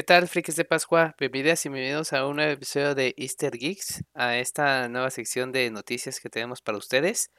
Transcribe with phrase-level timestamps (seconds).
[0.00, 1.14] ¿Qué tal, frikis de Pascua?
[1.18, 5.70] Bienvenidas y bienvenidos a un nuevo episodio de Easter Geeks, a esta nueva sección de
[5.70, 7.30] noticias que tenemos para ustedes.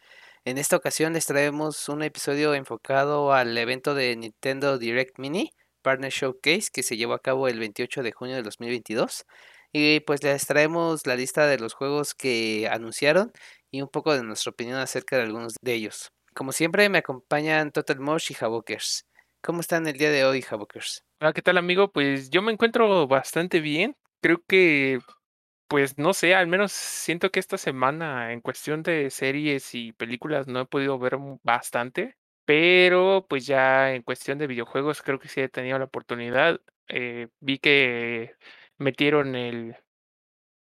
[0.45, 5.49] En esta ocasión les traemos un episodio enfocado al evento de Nintendo Direct Mini,
[5.81, 9.25] Partner Showcase, que se llevó a cabo el 28 de junio de 2022.
[9.73, 13.31] Y pues les traemos la lista de los juegos que anunciaron
[13.71, 16.11] y un poco de nuestra opinión acerca de algunos de ellos.
[16.35, 19.07] Como siempre, me acompañan Total Mosh y Havokers.
[19.43, 21.03] ¿Cómo están el día de hoy, Havokers?
[21.19, 21.91] Hola, ¿qué tal amigo?
[21.91, 23.97] Pues yo me encuentro bastante bien.
[24.21, 24.99] Creo que,
[25.67, 30.45] pues no sé, al menos siento que esta semana en cuestión de series y películas
[30.47, 35.41] no he podido ver bastante, pero pues ya en cuestión de videojuegos creo que sí
[35.41, 36.61] he tenido la oportunidad.
[36.87, 38.35] Eh, vi que
[38.77, 39.75] metieron el...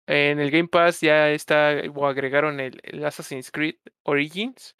[0.06, 4.74] En el Game Pass ya está, o agregaron el Assassin's Creed Origins.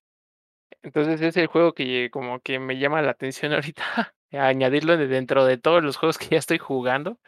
[0.84, 5.56] Entonces es el juego que como que me llama la atención ahorita añadirlo dentro de
[5.58, 7.18] todos los juegos que ya estoy jugando.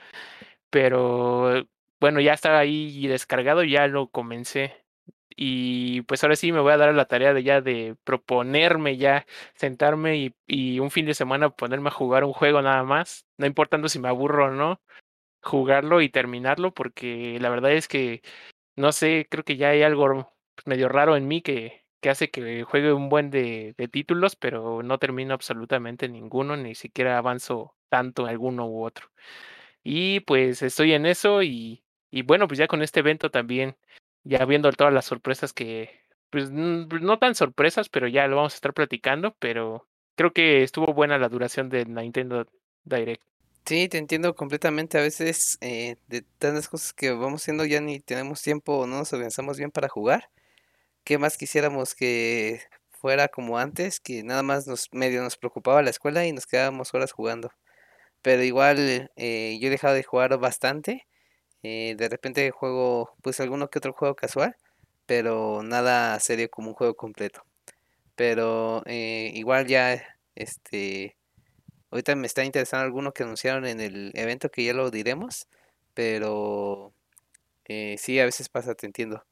[0.71, 1.67] Pero
[2.01, 4.85] bueno, ya está ahí descargado, ya lo comencé.
[5.37, 9.27] Y pues ahora sí me voy a dar la tarea de ya de proponerme ya
[9.55, 13.47] sentarme y, y un fin de semana ponerme a jugar un juego nada más, no
[13.47, 14.81] importando si me aburro o no,
[15.43, 18.23] jugarlo y terminarlo, porque la verdad es que
[18.77, 20.33] no sé, creo que ya hay algo
[20.67, 24.83] medio raro en mí que, que hace que juegue un buen de, de títulos, pero
[24.83, 29.09] no termino absolutamente ninguno, ni siquiera avanzo tanto alguno u otro.
[29.83, 33.77] Y pues estoy en eso y, y bueno, pues ya con este evento también,
[34.25, 38.57] ya viendo todas las sorpresas que, pues no tan sorpresas, pero ya lo vamos a
[38.57, 39.87] estar platicando, pero
[40.17, 42.47] creo que estuvo buena la duración de Nintendo
[42.85, 43.23] Direct.
[43.67, 44.99] Sí, te entiendo completamente.
[44.99, 48.99] A veces eh, de tantas cosas que vamos haciendo ya ni tenemos tiempo o no
[48.99, 50.31] nos organizamos bien para jugar.
[51.07, 54.01] ¿Qué más quisiéramos que fuera como antes?
[54.01, 57.53] Que nada más nos medio nos preocupaba la escuela y nos quedábamos horas jugando.
[58.23, 61.07] Pero igual eh, yo he dejado de jugar bastante.
[61.63, 64.57] Eh, de repente juego pues alguno que otro juego casual.
[65.07, 67.45] Pero nada serio como un juego completo.
[68.17, 70.03] Pero eh, igual ya
[70.35, 71.17] este
[71.91, 75.49] ahorita me está interesando alguno que anunciaron en el evento que ya lo diremos.
[75.95, 76.93] Pero
[77.99, 79.25] sí, a veces pasa, te entiendo.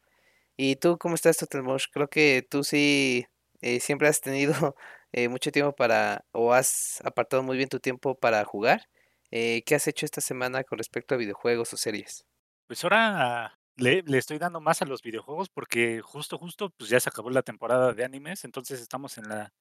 [0.57, 1.87] ¿Y tú cómo estás, Totalmosh?
[1.93, 3.27] Creo que tú sí
[3.61, 4.53] eh, siempre has tenido
[5.13, 8.83] eh, mucho tiempo para, o has apartado muy bien tu tiempo para jugar.
[9.31, 12.25] Eh, ¿qué has hecho esta semana con respecto a videojuegos o series?
[12.69, 17.01] Pues ahora le, le, estoy dando más a los videojuegos porque justo, justo, pues ya
[17.01, 19.53] se acabó la temporada de animes, entonces estamos en la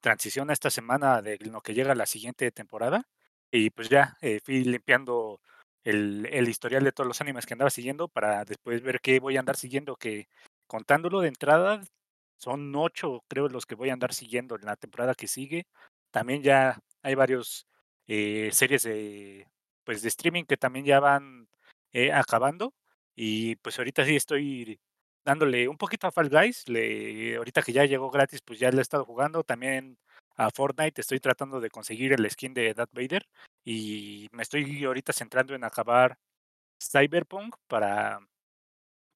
[0.00, 3.08] transición a esta semana de lo que llega la siguiente temporada.
[3.52, 5.40] Y pues ya fui limpiando
[5.84, 9.40] el, historial de todos los animes que andaba siguiendo para después ver qué voy a
[9.40, 10.28] andar siguiendo, que
[10.66, 11.82] contándolo de entrada
[12.36, 15.66] son ocho, creo, los que voy a andar siguiendo en la temporada que sigue.
[16.10, 17.66] También ya hay varios
[18.06, 19.46] eh, series de,
[19.84, 21.48] pues, de streaming que también ya van
[21.92, 22.74] eh, acabando.
[23.14, 24.80] Y pues ahorita sí estoy
[25.24, 26.68] dándole un poquito a Fall Guys.
[26.68, 29.44] Le, ahorita que ya llegó gratis, pues ya le he estado jugando.
[29.44, 29.98] También
[30.40, 33.26] a Fortnite estoy tratando de conseguir el skin de Darth Vader.
[33.62, 36.18] Y me estoy ahorita centrando en acabar
[36.82, 38.20] Cyberpunk para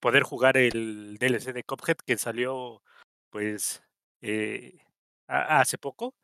[0.01, 2.83] poder jugar el DLC de Cuphead que salió
[3.31, 3.83] pues
[4.21, 4.79] eh,
[5.27, 6.15] hace poco.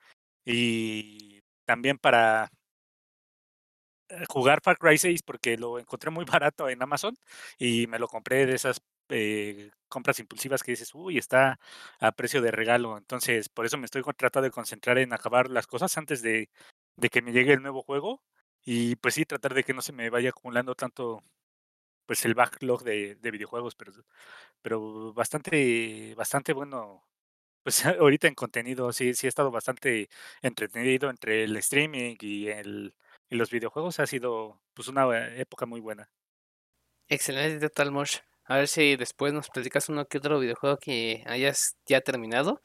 [0.44, 2.50] Y también para
[4.10, 7.16] eh, jugar Far Cry 6 porque lo encontré muy barato en Amazon
[7.58, 11.58] y me lo compré de esas eh, compras impulsivas que dices, uy, está
[12.00, 12.96] a precio de regalo.
[12.98, 16.50] Entonces, por eso me estoy tratando de concentrar en acabar las cosas antes de,
[16.96, 18.22] de que me llegue el nuevo juego.
[18.64, 21.22] Y pues sí, tratar de que no se me vaya acumulando tanto
[22.06, 23.92] pues el backlog de, de videojuegos, pero,
[24.62, 27.04] pero bastante, bastante bueno.
[27.64, 30.08] Pues ahorita en contenido sí, sí he estado bastante
[30.42, 32.94] entretenido entre el streaming y el,
[33.30, 34.00] y los videojuegos.
[34.00, 35.06] Ha sido pues una
[35.36, 36.10] época muy buena.
[37.08, 38.20] Excelente, Total Mosh.
[38.50, 42.60] A ver si después nos platicas uno que otro videojuego que hayas ya terminado.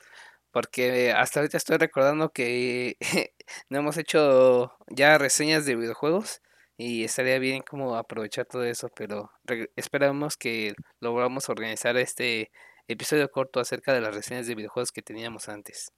[0.51, 2.97] Porque hasta ahorita estoy recordando que
[3.69, 6.41] no hemos hecho ya reseñas de videojuegos.
[6.77, 8.89] Y estaría bien como aprovechar todo eso.
[8.95, 9.31] Pero
[9.75, 12.51] esperamos que logramos organizar este
[12.87, 15.91] episodio corto acerca de las reseñas de videojuegos que teníamos antes.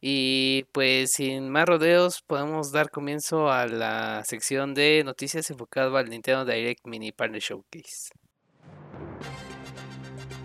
[0.00, 6.08] Y pues sin más rodeos podemos dar comienzo a la sección de noticias enfocado al
[6.10, 8.10] Nintendo Direct Mini Partner Showcase.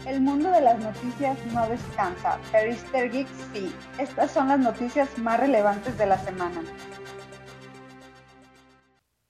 [0.05, 3.73] El mundo de las noticias no descansa, pero Easter Geek sí.
[3.97, 6.61] Estas son las noticias más relevantes de la semana.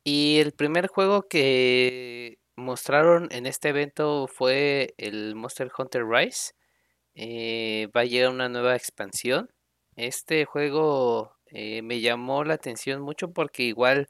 [0.04, 6.54] Y el primer juego que mostraron en este evento fue el Monster Hunter Rise.
[7.14, 9.52] Eh, va a llegar una nueva expansión.
[9.96, 14.08] Este juego eh, me llamó la atención mucho porque igual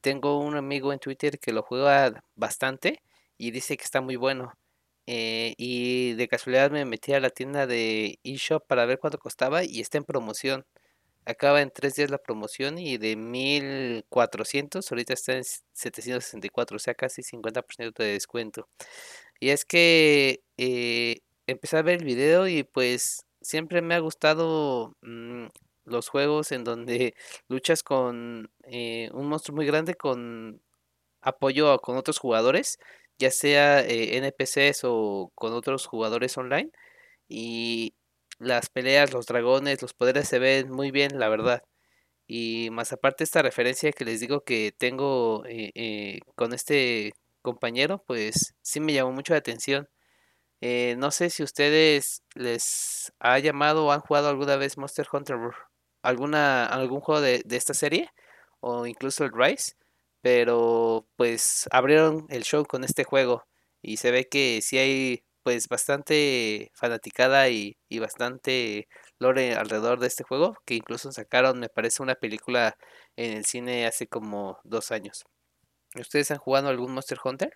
[0.00, 3.02] tengo un amigo en Twitter que lo juega bastante
[3.38, 4.52] y dice que está muy bueno.
[5.06, 9.64] Eh, y de casualidad me metí a la tienda de eShop para ver cuánto costaba
[9.64, 10.66] y está en promoción.
[11.26, 16.94] Acaba en tres días la promoción y de 1400 ahorita está en 764, o sea
[16.94, 18.68] casi 50% de descuento.
[19.40, 24.96] Y es que eh, empecé a ver el video y pues siempre me ha gustado
[25.02, 25.46] mm,
[25.84, 27.14] los juegos en donde
[27.48, 30.62] luchas con eh, un monstruo muy grande con
[31.22, 32.78] apoyo con otros jugadores
[33.18, 36.70] ya sea eh, NPCs o con otros jugadores online.
[37.28, 37.94] Y
[38.38, 41.62] las peleas, los dragones, los poderes se ven muy bien, la verdad.
[42.26, 48.04] Y más aparte esta referencia que les digo que tengo eh, eh, con este compañero,
[48.06, 49.88] pues sí me llamó mucho la atención.
[50.60, 55.36] no sé si ustedes les ha llamado o han jugado alguna vez Monster Hunter,
[56.02, 58.10] alguna, algún juego de, de esta serie
[58.60, 59.74] o incluso el Rise
[60.26, 63.46] pero pues abrieron el show con este juego
[63.80, 68.88] y se ve que sí hay pues bastante fanaticada y, bastante
[69.20, 72.76] lore alrededor de este juego, que incluso sacaron, me parece, una película
[73.14, 75.22] en el cine hace como dos años.
[75.94, 77.52] ¿Ustedes han jugado algún Monster Hunter?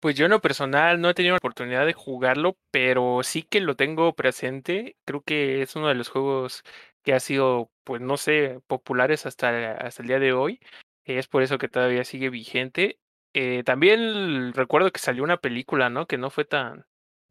[0.00, 3.60] Pues yo en lo personal no he tenido la oportunidad de jugarlo, pero sí que
[3.60, 4.96] lo tengo presente.
[5.04, 6.64] Creo que es uno de los juegos
[7.04, 10.58] que ha sido, pues no sé, populares hasta, hasta el día de hoy.
[11.04, 12.98] Es por eso que todavía sigue vigente.
[13.34, 16.06] Eh, también recuerdo que salió una película, ¿no?
[16.06, 16.84] Que no fue tan,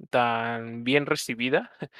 [0.09, 1.71] tan bien recibida.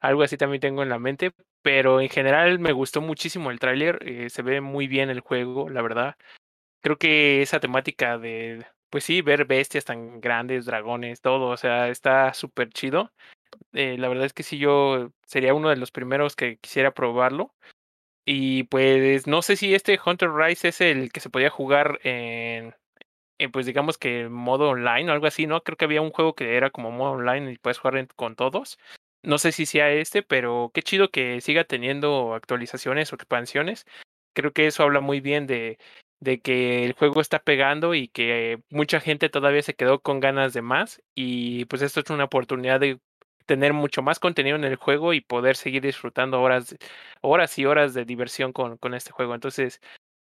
[0.00, 1.32] Algo así también tengo en la mente.
[1.62, 3.98] Pero en general me gustó muchísimo el tráiler.
[4.06, 6.16] Eh, se ve muy bien el juego, la verdad.
[6.82, 11.88] Creo que esa temática de, pues sí, ver bestias tan grandes, dragones, todo, o sea,
[11.88, 13.12] está súper chido.
[13.72, 17.54] Eh, la verdad es que sí, yo sería uno de los primeros que quisiera probarlo.
[18.30, 22.74] Y pues no sé si este Hunter Rise es el que se podía jugar en,
[23.52, 25.62] pues digamos que modo online o algo así, ¿no?
[25.62, 28.78] Creo que había un juego que era como modo online y puedes jugar con todos.
[29.22, 33.86] No sé si sea este, pero qué chido que siga teniendo actualizaciones o expansiones.
[34.34, 35.78] Creo que eso habla muy bien de,
[36.20, 40.52] de que el juego está pegando y que mucha gente todavía se quedó con ganas
[40.52, 41.02] de más.
[41.14, 43.00] Y pues esto es una oportunidad de
[43.48, 46.76] tener mucho más contenido en el juego y poder seguir disfrutando horas,
[47.22, 49.34] horas y horas de diversión con, con este juego.
[49.34, 49.80] Entonces,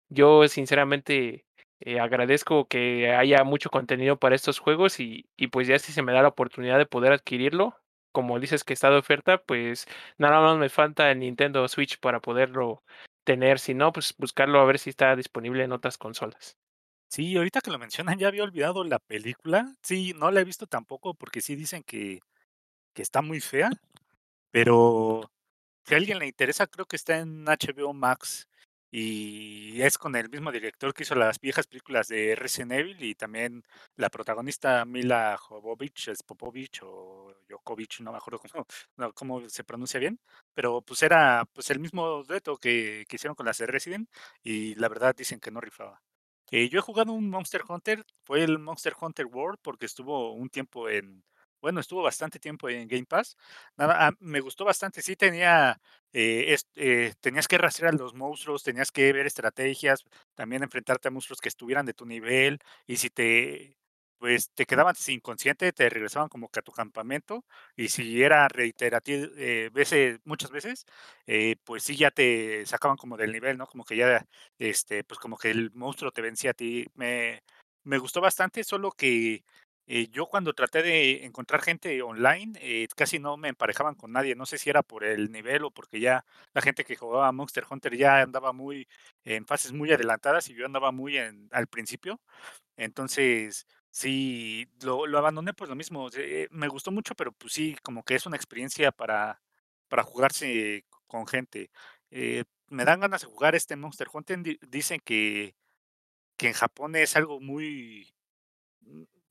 [0.09, 1.45] yo sinceramente
[1.81, 6.03] eh, agradezco que haya mucho contenido para estos juegos y, y pues ya si se
[6.03, 7.75] me da la oportunidad de poder adquirirlo,
[8.13, 9.87] como dices que está de oferta, pues
[10.19, 12.83] nada más me falta el Nintendo Switch para poderlo
[13.25, 13.59] tener.
[13.59, 16.57] Si no, pues buscarlo a ver si está disponible en otras consolas.
[17.09, 19.75] Sí, ahorita que lo mencionan, ya había olvidado la película.
[19.83, 22.21] Sí, no la he visto tampoco porque sí dicen que
[22.97, 23.71] que está muy fea,
[24.51, 25.31] pero
[25.85, 28.49] si a alguien le interesa, creo que está en HBO Max
[28.91, 33.15] y es con el mismo director que hizo las viejas películas de Resident Evil y
[33.15, 33.65] también
[33.97, 38.67] la protagonista Mila Jovovich, es Popovich o Jokovic, no me acuerdo cómo,
[39.15, 40.19] cómo, se pronuncia bien,
[40.55, 44.09] pero pues era pues el mismo reto que, que hicieron con las de Resident
[44.43, 46.03] y la verdad dicen que no rifaba.
[46.51, 50.49] Eh, yo he jugado un Monster Hunter, fue el Monster Hunter World porque estuvo un
[50.49, 51.25] tiempo en,
[51.61, 53.37] bueno, estuvo bastante tiempo en Game Pass.
[53.77, 55.03] Nada, ah, me gustó bastante.
[55.03, 55.81] Sí tenía,
[56.13, 61.11] eh, eh, tenías que rastrear a los monstruos, tenías que ver estrategias, también enfrentarte a
[61.11, 62.59] monstruos que estuvieran de tu nivel.
[62.87, 63.77] Y si te,
[64.19, 67.45] pues te quedaban inconsciente, te regresaban como que a tu campamento.
[67.77, 70.85] Y si era reiterativo, eh, veces, muchas veces,
[71.27, 73.67] eh, pues sí ya te sacaban como del nivel, ¿no?
[73.67, 74.25] Como que ya,
[74.59, 76.87] este, pues como que el monstruo te vencía a ti.
[76.95, 77.43] Me,
[77.85, 79.45] me gustó bastante, solo que
[79.89, 84.35] eh, yo cuando traté de encontrar gente online, eh, casi no me emparejaban con nadie.
[84.35, 86.25] No sé si era por el nivel o porque ya
[86.55, 88.89] la gente que jugaba Monster Hunter ya andaba muy
[89.25, 92.21] en fases muy adelantadas y yo andaba muy en, al principio.
[92.77, 96.09] Entonces, sí, lo, lo abandoné por lo mismo.
[96.17, 99.43] Eh, me gustó mucho, pero pues sí, como que es una experiencia para,
[99.89, 101.71] para jugarse con gente.
[102.69, 104.41] me dan ganas de jugar este Monster Hunter.
[104.69, 105.55] Dicen que,
[106.39, 108.15] que en Japón es algo muy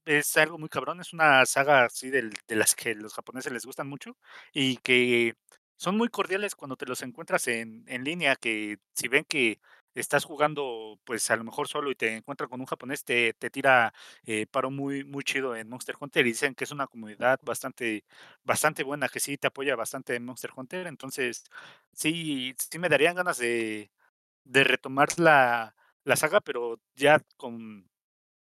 [0.05, 3.87] es algo muy cabrón, es una saga así de las que los japoneses les gustan
[3.87, 4.17] mucho
[4.53, 5.35] y que
[5.77, 9.59] son muy cordiales cuando te los encuentras en, en línea, que si ven que
[9.93, 13.49] estás jugando, pues a lo mejor solo y te encuentras con un japonés, te, te
[13.49, 13.93] tira
[14.25, 18.03] eh, paro muy, muy chido en Monster Hunter y dicen que es una comunidad bastante,
[18.43, 20.87] bastante buena, que sí te apoya bastante en Monster Hunter.
[20.87, 21.43] Entonces,
[21.93, 23.91] sí, sí me darían ganas de,
[24.43, 27.89] de retomar la, la saga, pero ya con,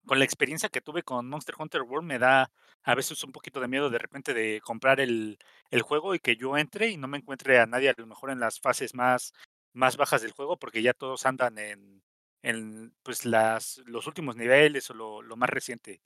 [0.07, 2.51] con la experiencia que tuve con Monster Hunter World me da
[2.83, 5.37] a veces un poquito de miedo de repente de comprar el,
[5.71, 8.31] el juego y que yo entre y no me encuentre a nadie a lo mejor
[8.31, 9.33] en las fases más,
[9.73, 12.03] más bajas del juego porque ya todos andan en,
[12.43, 16.01] en pues las, los últimos niveles o lo, lo más reciente.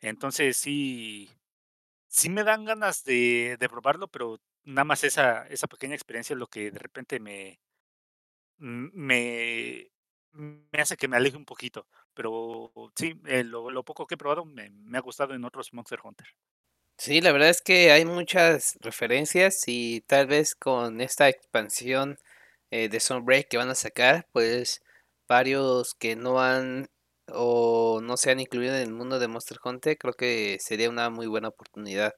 [0.00, 1.30] Entonces sí,
[2.08, 6.38] sí me dan ganas de, de probarlo, pero nada más esa, esa pequeña experiencia es
[6.40, 7.60] lo que de repente me,
[8.58, 9.90] me,
[10.32, 11.86] me hace que me aleje un poquito.
[12.14, 15.98] Pero sí, eh, lo, lo poco que he probado me, ha gustado en otros Monster
[16.02, 16.28] Hunter.
[16.96, 22.18] Sí, la verdad es que hay muchas referencias y tal vez con esta expansión
[22.70, 24.80] eh, de Sunbreak que van a sacar, pues
[25.28, 26.88] varios que no han
[27.28, 31.10] o no se han incluido en el mundo de Monster Hunter, creo que sería una
[31.10, 32.14] muy buena oportunidad.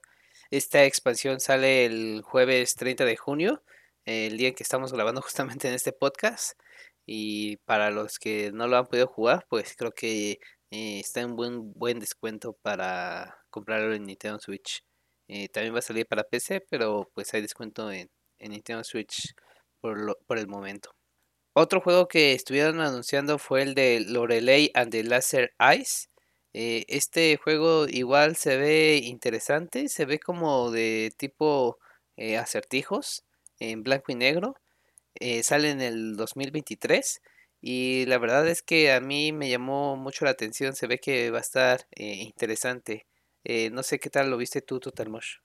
[0.50, 3.62] Esta expansión sale el jueves 30 de junio,
[4.04, 6.58] el día en que estamos grabando justamente en este podcast.
[7.06, 10.32] Y para los que no lo han podido jugar, pues creo que
[10.70, 14.82] eh, está en buen buen descuento para comprarlo en Nintendo Switch.
[15.28, 19.34] Eh, también va a salir para PC, pero pues hay descuento en, en Nintendo Switch
[19.80, 20.90] por, lo- por el momento.
[21.54, 26.10] Otro juego que estuvieron anunciando fue el de Lorelei and the Laser Eyes.
[26.52, 31.78] Eh, este juego igual se ve interesante, se ve como de tipo
[32.38, 33.24] acertijos
[33.58, 34.54] en blanco y negro.
[35.20, 37.22] Eh, sale en el 2023
[37.60, 41.30] y la verdad es que a mí me llamó mucho la atención, se ve que
[41.30, 43.06] va a estar eh, interesante.
[43.44, 45.38] Eh, no sé qué tal lo viste tú, Totalmosh.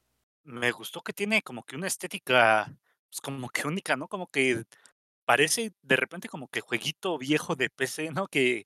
[0.43, 2.73] Me gustó que tiene como que una estética,
[3.09, 4.07] pues como que única, ¿no?
[4.07, 4.63] Como que
[5.25, 8.27] parece de repente como que jueguito viejo de PC, ¿no?
[8.27, 8.65] Que,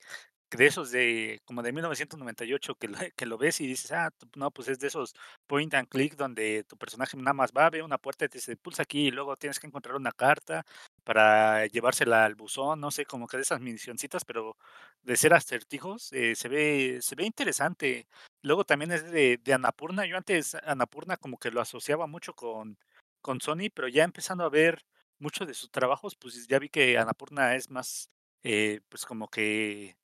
[0.51, 4.51] de esos de como de 1998 que lo, que lo ves y dices, ah, no,
[4.51, 5.15] pues es de esos
[5.47, 8.57] point and click donde tu personaje nada más va, ve una puerta y te dice,
[8.57, 10.65] pulsa aquí y luego tienes que encontrar una carta
[11.05, 14.57] para llevársela al buzón, no sé, como que de esas misioncitas, pero
[15.03, 18.07] de ser acertijos, eh, se ve, se ve interesante.
[18.41, 20.05] Luego también es de, de Annapurna.
[20.05, 22.77] Yo antes Annapurna como que lo asociaba mucho con,
[23.21, 24.83] con Sony, pero ya empezando a ver
[25.19, 28.09] muchos de sus trabajos, pues ya vi que Annapurna es más,
[28.43, 29.95] eh, pues como que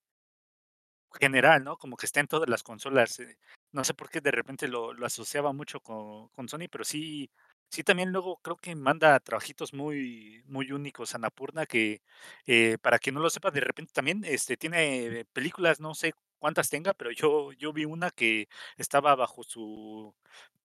[1.20, 1.78] general, ¿no?
[1.78, 3.20] Como que está en todas las consolas.
[3.20, 3.38] eh,
[3.72, 7.30] No sé por qué de repente lo, lo asociaba mucho con, con Sony, pero sí,
[7.72, 12.02] sí también luego creo que manda trabajitos muy, muy únicos Annapurna que
[12.46, 16.70] eh, para quien no lo sepa, de repente también este, tiene películas, no sé cuántas
[16.70, 18.48] tenga, pero yo, yo vi una que
[18.78, 20.14] estaba bajo su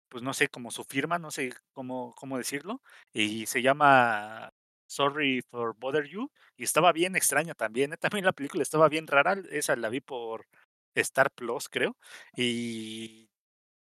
[0.08, 2.82] pues no sé, como su firma, no sé cómo, cómo decirlo,
[3.12, 4.50] y se llama
[4.86, 7.96] Sorry for Bother You, y estaba bien extraña también, ¿eh?
[8.20, 10.46] También la película estaba bien rara, esa la vi por
[10.94, 11.96] Star Plus, creo,
[12.36, 13.28] y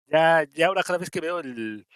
[0.09, 1.87] ya, ya ahora cada vez que veo el,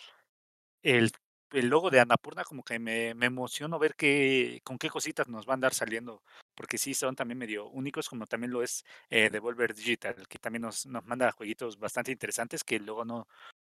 [0.83, 1.13] el,
[1.53, 5.47] el logo de Annapurna, como que me, me emociono ver qué, con qué cositas nos
[5.47, 6.23] van a andar saliendo,
[6.55, 10.63] porque sí son también medio únicos, como también lo es eh, Devolver Digital, que también
[10.63, 13.29] nos, nos manda jueguitos bastante interesantes que luego no,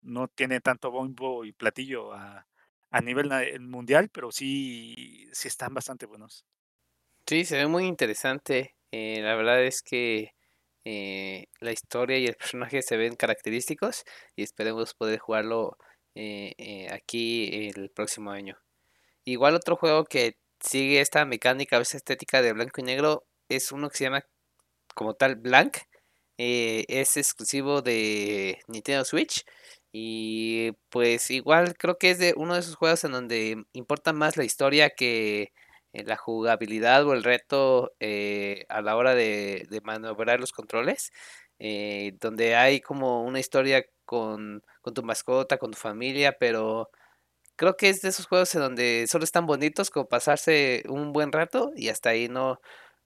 [0.01, 2.47] no tiene tanto bombo y platillo a,
[2.91, 3.29] a nivel
[3.61, 6.45] mundial, pero sí, sí están bastante buenos.
[7.27, 8.75] Sí, se ve muy interesante.
[8.91, 10.33] eh, la verdad es que
[10.85, 14.03] eh, la historia y el personaje se ven característicos
[14.35, 15.77] y esperemos poder jugarlo
[16.15, 18.57] eh, eh, aquí el próximo año.
[19.25, 23.89] Igual otro juego que sigue esta mecánica, a estética de blanco y negro, es uno
[23.89, 24.25] que se llama
[24.95, 25.77] como tal Blank.
[26.37, 29.45] eh, es exclusivo de Nintendo Switch.
[29.93, 34.37] Y pues igual creo que es de uno de esos juegos en donde importa más
[34.37, 35.51] la historia que
[35.93, 37.91] eh, la jugabilidad o el reto
[38.69, 41.11] a la hora de, de maniobrar los controles.
[41.61, 46.89] Eh, donde hay como una historia con, con tu mascota, con tu familia, pero
[47.55, 51.31] Creo que es de esos juegos en donde solo están bonitos como pasarse un buen
[51.31, 52.59] rato y hasta ahí no,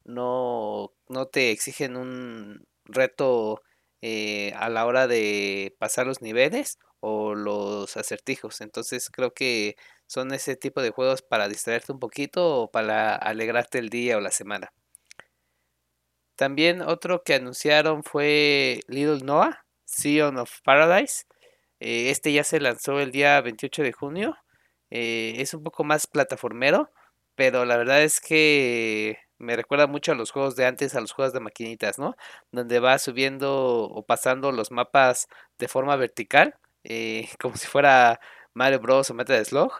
[0.06, 3.62] no, no te exigen un reto
[4.02, 8.62] eh, a la hora de pasar los niveles o los acertijos.
[8.62, 9.76] Entonces creo que
[10.08, 14.22] son ese tipo de juegos para distraerte un poquito o para alegrarte el día o
[14.22, 14.72] la semana.
[16.36, 21.26] También otro que anunciaron fue Little Noah, Sea of Paradise.
[21.80, 24.38] Eh, este ya se lanzó el día 28 de junio.
[24.92, 26.92] Eh, es un poco más plataformero,
[27.36, 31.12] pero la verdad es que me recuerda mucho a los juegos de antes, a los
[31.12, 32.16] juegos de maquinitas, ¿no?
[32.52, 35.28] Donde vas subiendo o pasando los mapas
[35.60, 38.20] de forma vertical, eh, como si fuera
[38.54, 39.10] Mario Bros.
[39.10, 39.72] o Metal Slug.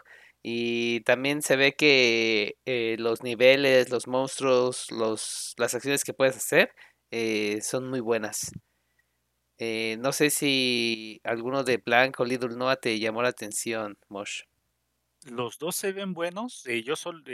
[0.48, 6.36] Y también se ve que eh, los niveles, los monstruos, los, las acciones que puedes
[6.36, 6.72] hacer
[7.10, 8.52] eh, son muy buenas.
[9.58, 14.42] Eh, no sé si alguno de Blank o Little Noah te llamó la atención, Mosh.
[15.24, 16.62] Los dos se ven buenos.
[16.84, 17.24] yo solo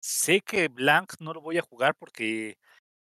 [0.00, 2.56] sé que Blank no lo voy a jugar porque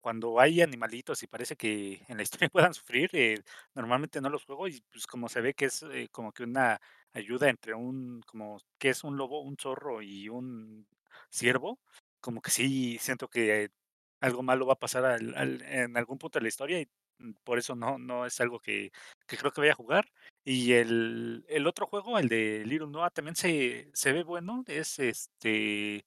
[0.07, 3.43] cuando hay animalitos y parece que en la historia puedan sufrir, eh,
[3.75, 6.79] normalmente no los juego y pues como se ve que es eh, como que una
[7.13, 10.87] ayuda entre un, como que es un lobo, un zorro y un
[11.29, 11.79] ciervo,
[12.21, 13.69] como que sí siento que
[14.21, 16.87] algo malo va a pasar al- al- en algún punto de la historia y
[17.19, 18.91] mm, por eso no, no es algo que,
[19.27, 20.09] que creo que voy a jugar.
[20.45, 24.99] Y el, el otro juego, el de Little Noah, también se, se ve bueno, es
[24.99, 26.05] este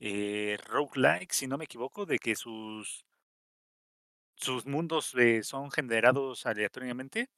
[0.00, 3.04] eh, roguelike, si no me equivoco, de que sus
[4.40, 7.28] sus mundos, eh, son generados aleatoriamente.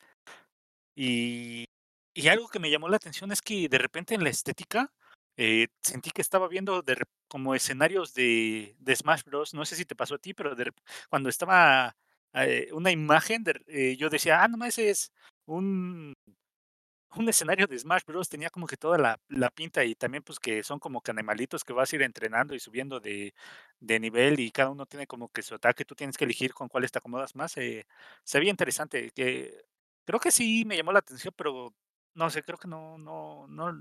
[0.96, 1.64] Y
[2.12, 4.92] y algo que me llamó la atención es que de repente en la estética,
[5.36, 6.96] eh, sentí que estaba viendo de
[7.28, 9.54] como escenarios de de Smash Bros.
[9.54, 10.72] No sé si te pasó a ti, pero de
[11.08, 11.96] cuando estaba,
[12.34, 15.12] eh, una imagen eh, yo decía: "Ah, no, ese es
[15.46, 16.12] un
[17.16, 18.28] un escenario de Smash Bros.
[18.28, 21.64] tenía como que toda la la pinta y también, pues, que son como que animalitos
[21.64, 23.34] que vas a ir entrenando y subiendo de
[23.80, 26.68] de nivel y cada uno tiene como que su ataque, tú tienes que elegir con
[26.68, 27.86] cuáles te acomodas más, eh,
[28.24, 29.64] se veía interesante, que
[30.04, 31.74] creo que sí me llamó la atención, pero
[32.14, 33.72] no sé, creo que no no no,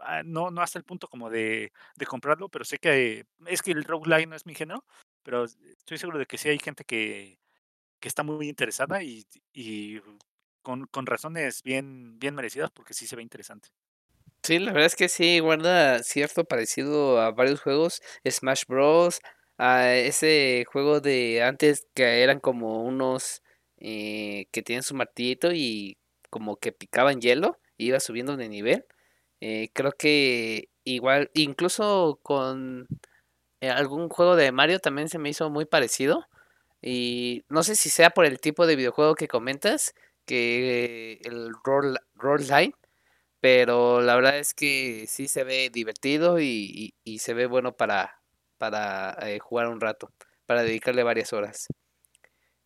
[0.00, 3.72] ah, no no hasta el punto como de de comprarlo, pero sé que es que
[3.72, 4.84] el roguelike no es mi género,
[5.22, 7.38] pero estoy seguro de que sí hay gente que
[8.00, 9.26] que está muy interesada y
[10.66, 13.68] con con razones bien bien merecidas, porque sí se ve interesante.
[14.42, 19.20] Sí, la verdad es que sí guarda cierto parecido a varios juegos, Smash Bros,
[19.58, 23.42] a ese juego de antes que eran como unos
[23.78, 25.98] eh, que tienen su martillito y
[26.30, 28.86] como que picaban hielo, y iba subiendo de nivel.
[29.40, 32.88] Eh, creo que igual, incluso con
[33.60, 36.26] eh, algún juego de Mario también se me hizo muy parecido.
[36.82, 39.94] Y no sé si sea por el tipo de videojuego que comentas,
[40.26, 41.98] que el roll,
[42.48, 42.74] line
[43.40, 48.20] pero la verdad es que sí se ve divertido y, y- se ve bueno para,
[48.58, 50.12] para eh, jugar un rato,
[50.46, 51.66] para dedicarle varias horas.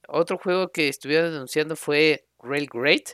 [0.09, 3.05] Otro juego que estuvieron anunciando fue Railgrade.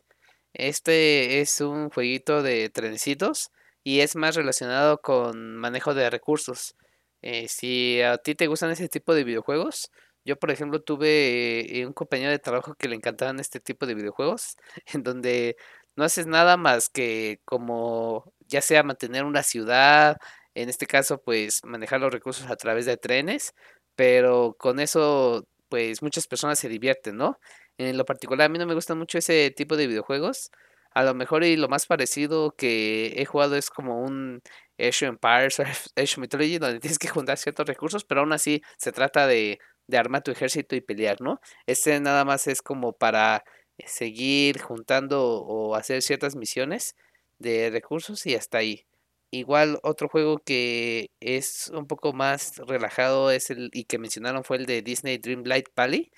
[0.54, 3.50] Este es un jueguito de trenecitos
[3.84, 6.74] y es más relacionado con manejo de recursos.
[7.22, 9.90] Eh, si a ti te gustan ese tipo de videojuegos,
[10.26, 13.94] yo por ejemplo tuve eh, un compañero de trabajo que le encantaban este tipo de
[13.94, 14.56] videojuegos,
[14.92, 15.56] en donde
[15.96, 20.18] no haces nada más que como ya sea mantener una ciudad,
[20.54, 23.54] en este caso pues manejar los recursos a través de trenes,
[23.94, 27.38] pero con eso pues muchas personas se divierten, ¿no?
[27.78, 30.50] En lo particular a mí no me gusta mucho ese tipo de videojuegos.
[30.92, 34.40] A lo mejor y lo más parecido que he jugado es como un
[34.78, 35.60] Age of Empires,
[35.96, 39.58] Age of Mythology, donde tienes que juntar ciertos recursos, pero aún así se trata de,
[39.86, 41.40] de armar tu ejército y pelear, ¿no?
[41.66, 43.44] Este nada más es como para
[43.86, 46.96] seguir juntando o hacer ciertas misiones
[47.38, 48.86] de recursos y hasta ahí.
[49.30, 54.58] Igual otro juego que es un poco más relajado es el y que mencionaron fue
[54.58, 56.10] el de Disney Dreamlight Valley.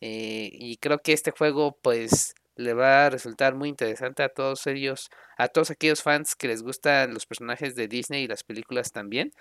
[0.00, 4.66] eh, y creo que este juego pues le va a resultar muy interesante a todos
[4.66, 8.92] ellos, a todos aquellos fans que les gustan los personajes de Disney y las películas
[8.92, 9.32] también.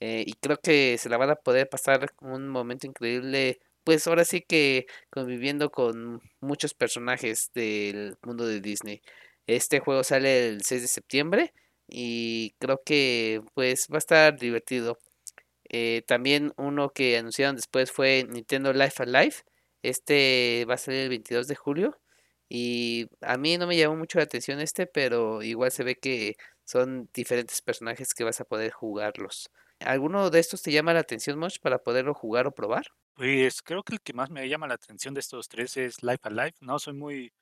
[0.00, 3.60] eh, y creo que se la van a poder pasar un momento increíble.
[3.84, 9.02] Pues ahora sí que conviviendo con muchos personajes del mundo de Disney.
[9.46, 11.52] Este juego sale el 6 de septiembre
[11.88, 14.98] y creo que pues va a estar divertido.
[15.70, 19.36] Eh, también uno que anunciaron después fue Nintendo Life Alive.
[19.82, 21.98] Este va a salir el 22 de julio
[22.50, 26.36] y a mí no me llamó mucho la atención este, pero igual se ve que
[26.66, 29.50] son diferentes personajes que vas a poder jugarlos.
[29.80, 32.86] ¿Alguno de estos te llama la atención, Mosh, para poderlo jugar o probar?
[33.16, 36.20] Pues, creo que el que más me llama la atención de estos 3 es Life
[36.22, 37.32] Alive, no soy muy,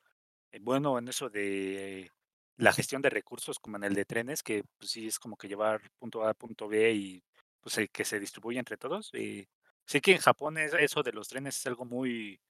[0.52, 2.10] eh, bueno en eso de
[2.56, 5.48] la gestión de recursos como en el de trenes, que, pues, sí es como que
[5.48, 7.24] llevar punto A a punto B y,
[7.60, 9.46] pues, eh, que se distribuya entre todos, eh,
[9.86, 12.40] sé que en Japón es eso de los trenes es algo muy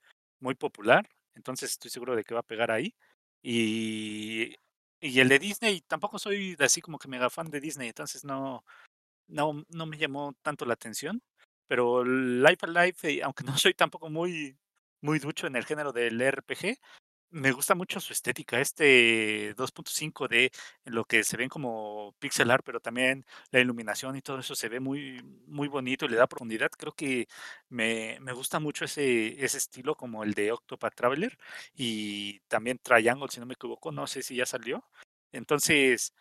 [0.41, 2.95] muy popular, entonces estoy seguro de que va a pegar ahí.
[3.43, 4.57] Y
[5.01, 8.65] y el de Disney tampoco soy así como que mega fan de Disney, entonces no
[9.29, 11.23] no no me llamó tanto la atención,
[11.69, 14.59] pero Life Alive, eh, aunque no soy tampoco muy
[15.03, 16.79] muy ducho en el género del RPG,
[17.31, 20.51] me gusta mucho su estética, este 2.5D,
[20.85, 24.55] en lo que se ven como pixel art, pero también la iluminación y todo eso
[24.55, 26.71] se ve muy muy bonito y le da profundidad.
[26.71, 27.29] Creo que
[27.69, 31.39] me me gusta mucho ese ese estilo como el de Octopath Traveler
[31.75, 34.85] y también Triangle, si no me equivoco, no sé si ya salió.
[35.33, 36.13] Entonces,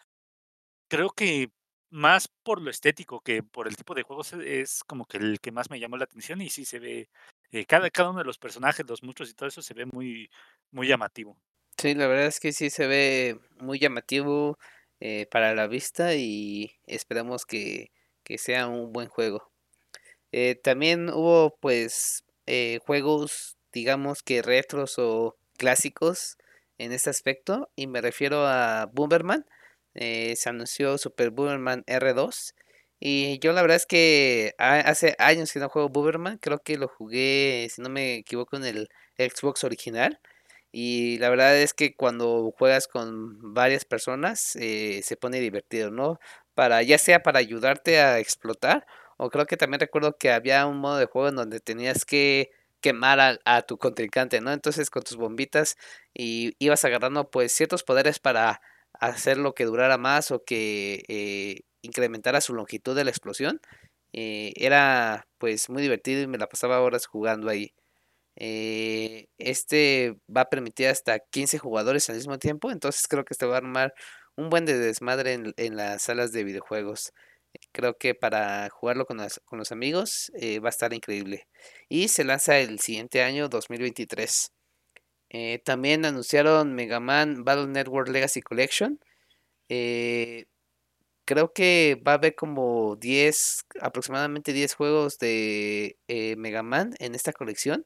[0.88, 1.52] creo que
[1.90, 5.52] más por lo estético que por el tipo de juegos es como que el que
[5.52, 7.10] más me llamó la atención y sí se ve,
[7.52, 10.30] eh, cada cada uno de los personajes, los monstruos y todo eso se ve muy
[10.72, 11.38] muy llamativo.
[11.80, 14.58] Sí, la verdad es que sí se ve muy llamativo,
[15.00, 17.92] eh, para la vista y esperamos que
[18.24, 19.52] que sea un buen juego.
[20.34, 22.24] Eh, también hubo, pues,
[22.86, 26.38] juegos, digamos que retros o clásicos
[26.78, 29.46] en este aspecto, y me refiero a Bomberman.
[29.96, 32.54] Eh, se anunció Super Bomberman R2
[33.00, 36.78] y yo la verdad es que ha hace años que no juego Bomberman, creo que
[36.78, 40.20] lo jugué, si no me equivoco, en el Xbox original.
[40.72, 46.20] Y la verdad es que cuando juegas con varias personas, eh, se pone divertido, ¿no?
[46.56, 48.86] Para ya sea para ayudarte a explotar,
[49.18, 52.52] o creo que también recuerdo que había un modo de juego en donde tenías que
[52.82, 54.52] quemar a a tu contrincante, ¿no?
[54.52, 55.78] Entonces, con tus bombitas
[56.14, 58.62] y ibas agarrando, pues, ciertos poderes para
[58.94, 63.62] hacerlo que durara más o que, eh, incrementara su longitud de la explosión.
[64.14, 67.74] Eh, era, pues, muy divertido y me la pasaba horas jugando ahí.
[68.38, 73.48] Eh, este va a permitir hasta 15 jugadores al mismo tiempo, entonces creo que este
[73.48, 73.94] va a armar
[74.36, 77.14] un buen de desmadre en las salas de videojuegos.
[77.72, 81.48] Creo que para jugarlo con con los amigos, eh, va a estar increíble.
[81.90, 84.52] Y se lanza el siguiente año, 2023.
[85.30, 89.00] Eh, también anunciaron Mega Man Battle Network Legacy Collection.
[89.70, 90.46] Eh,
[91.28, 97.16] creo que va a haber como 10, aproximadamente 10 juegos de, eh, Mega Man en
[97.16, 97.86] esta colección.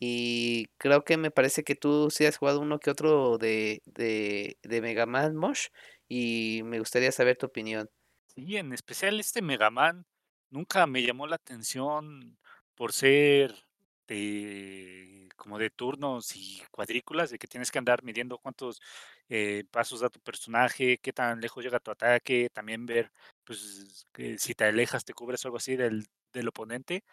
[0.00, 4.58] Y creo que me parece que tú sí has jugado uno que otro de de
[4.62, 5.68] de Mega Man, Mosh,
[6.08, 7.90] y me gustaría saber tu opinión.
[8.34, 10.06] Sí, en especial este Mega Man,
[10.50, 12.38] nunca me llamó la atención
[12.76, 13.67] por ser
[14.08, 18.80] de como de turnos y cuadrículas, de que tienes que andar midiendo cuántos,
[19.28, 23.12] eh, pasos da tu personaje, qué tan lejos llega tu ataque, también ver,
[23.44, 27.04] pues, que si te alejas, te cubres o algo así del del oponente.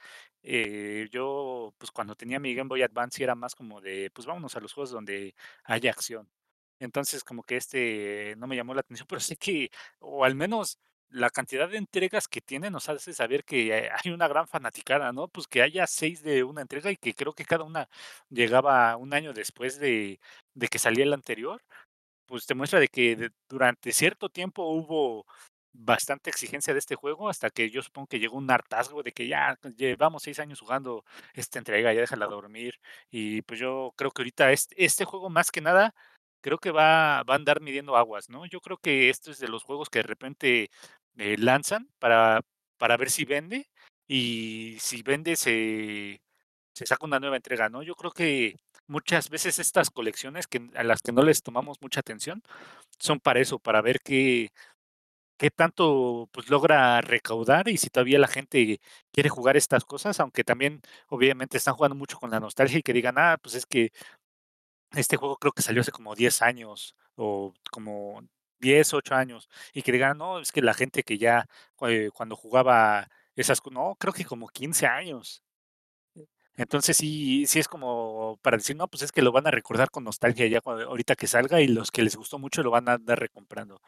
[0.43, 4.55] Eh, yo, pues, cuando tenía mi Game Boy Advance era más como de, pues, vámonos
[4.55, 6.29] a los juegos donde haya acción.
[6.79, 10.79] Entonces, como que este no me llamó la atención, pero sé que, o al menos
[11.09, 15.11] la cantidad de entregas que tiene nos hace saber que hay hay una gran fanaticada,
[15.13, 15.27] ¿no?
[15.29, 17.87] Pues, que haya 6 de una entrega y que creo que cada una
[18.29, 20.19] llegaba un año después de
[20.55, 21.61] de que salía la anterior,
[22.27, 25.25] pues, te muestra de que de durante cierto tiempo hubo
[25.73, 29.27] bastante exigencia de este juego, hasta que yo supongo que llegó un hartazgo de que
[29.27, 32.75] ya llevamos 6 años jugando esta entrega, ya déjala dormir.
[33.11, 35.93] Y, pues, yo creo que ahorita est este juego, más que nada,
[36.45, 38.45] creo que va va a andar midiendo aguas, ¿no?
[38.47, 40.69] Yo creo que esto es de los juegos que de repente,
[41.17, 42.41] eh, lanzan para
[42.77, 43.67] para ver si vende,
[44.07, 46.21] y si vende se
[46.75, 47.83] se saca una nueva entrega, ¿no?
[47.83, 52.01] Yo creo que muchas veces estas colecciones que a las que no les tomamos mucha
[52.01, 52.43] atención,
[52.99, 54.49] son para eso, para ver qué
[55.37, 58.79] qué tanto, pues, logra recaudar y si todavía la gente
[59.13, 62.93] quiere jugar estas cosas, aunque también, obviamente, están jugando mucho con la nostalgia y que
[62.93, 63.91] digan: "Ah, pues, es que
[64.97, 68.21] este juego creo que salió hace como 10 años, o como
[68.59, 71.47] 10, 8 años", y que digan: "No, es que la gente que ya,
[71.87, 75.41] eh, cuando jugaba esas co", no, creo que como 15 años.
[76.57, 79.89] Entonces sí sí es como para decir: "No, pues, es que lo van a recordar
[79.91, 82.93] con nostalgia ya ahorita que salga, y los que les gustó mucho lo van a
[82.93, 83.81] andar recomprando".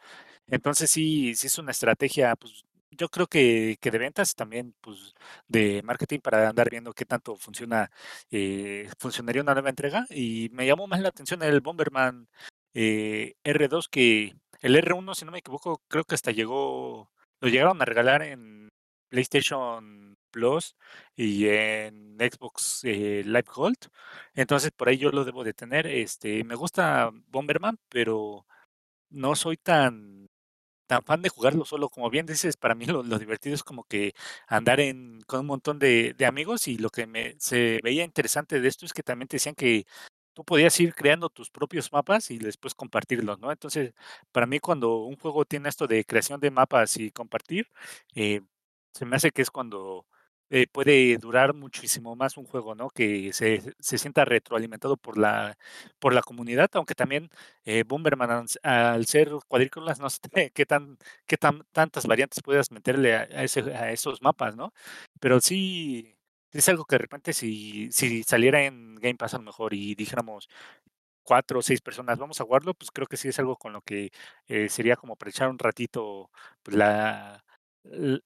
[0.48, 5.14] Entonces sí sí es una estrategia, pues, yo creo que que de ventas, también, pues,
[5.48, 7.90] de marketing para andar viendo qué tanto funciona,
[8.30, 12.28] eh, funcionaría una nueva entrega, y me llamó más la atención el Bomberman,
[12.74, 17.80] eh, R2 que el R1, si no me equivoco, creo que hasta llegó lo llegaron
[17.80, 18.68] a regalar en
[19.10, 20.76] PlayStation Plus
[21.16, 23.76] y en Xbox, eh, Live Gold.
[24.34, 28.46] Entonces, por ahí yo lo debo de tener, este, me gusta Bomberman, pero
[29.10, 30.28] no soy tan
[30.88, 31.90] tan fan de jugarlo solo.
[31.90, 34.14] Como bien dices, para mí lo divertido es como que
[34.48, 38.60] andar en con un montón de de amigos, y lo que me se veía interesante
[38.60, 39.86] de esto es que también te decían que
[40.34, 43.52] tú podías ir creando tus propios mapas y después compartirlos, ¿no?
[43.52, 43.94] Entonces,
[44.32, 47.68] para mí, cuando un juego tiene esto de creación de mapas y compartir,
[48.16, 48.42] eh,
[48.94, 50.07] se me hace que es cuando,
[50.50, 52.90] eh, puede durar muchísimo más un juego, ¿no?
[52.90, 55.56] Que se se sienta retroalimentado por la
[55.98, 57.30] por la comunidad, aunque también,
[57.64, 60.18] eh, Bomberman ans al ser cuadrículas, no sé
[60.54, 64.72] qué tan qué tan tantas variantes puedas meterle a ese a esos mapas, ¿no?
[65.20, 66.14] Pero sí
[66.52, 69.94] es algo que de repente si si saliera en Game Pass, a lo mejor, y
[69.94, 70.48] dijéramos
[71.22, 73.82] 4 o 6 personas, vamos a jugarlo, pues, creo que sí es algo con lo
[73.82, 74.10] que,
[74.48, 76.30] eh, sería como para echar un ratito,
[76.62, 77.44] pues, la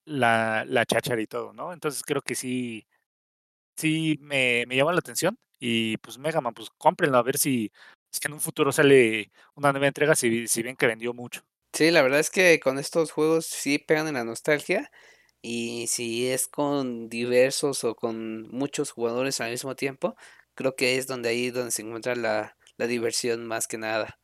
[0.04, 1.72] la la cháchara y todo, ¿no?
[1.72, 2.86] Entonces, creo que sí
[3.76, 7.72] sí me me llama la atención y, pues, Mega Man, pues, cómprenlo a ver si
[8.12, 11.42] si en un futuro sale una nueva entrega, si si ven que vendió mucho.
[11.74, 14.90] Sí, la verdad es que con estos juegos sí pegan en la nostalgia
[15.40, 20.14] y si es con diversos o con muchos jugadores al mismo tiempo,
[20.54, 24.18] creo que es donde ahí donde se encuentra la, la diversión más que nada.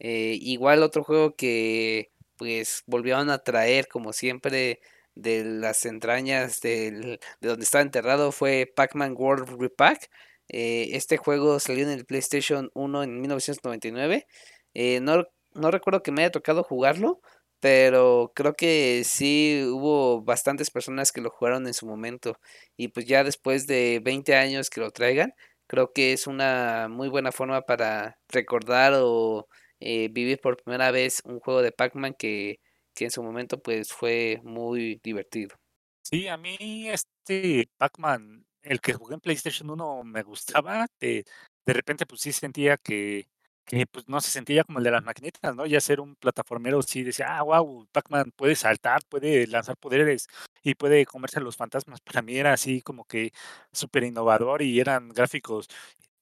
[0.00, 4.80] Eh, igual otro juego que pues volvieron a traer como siempre
[5.14, 10.08] de las entrañas de donde estaba enterrado fue Pac-Man World Repack.
[10.48, 14.26] Eh, este juego salió en el PlayStation 1 en 1999.
[14.74, 15.24] Eh, no,
[15.54, 17.20] no recuerdo que me haya tocado jugarlo,
[17.60, 22.38] pero creo que sí hubo bastantes personas que lo jugaron en su momento.
[22.76, 25.34] Y pues ya después de 20 años que lo traigan,
[25.66, 29.48] creo que es una muy buena forma para recordar o
[29.80, 32.60] eh, vivir por primera vez un juego de Pac-Man que,
[32.94, 35.56] que en su momento pues fue muy divertido.
[36.02, 41.24] Sí, a mí este Pac-Man, el que jugué en PlayStation 1 me gustaba, de,
[41.66, 43.28] de repente pues sí sentía que,
[43.66, 45.66] que pues no se sentía como el de las maquinitas, ¿no?
[45.66, 50.28] Ya ser un plataformero sí decía, ah, wow, Pac-Man puede saltar, puede lanzar poderes
[50.62, 52.00] y puede comerse a los fantasmas.
[52.00, 53.32] Para mí era así como que
[53.72, 55.68] súper innovador y eran gráficos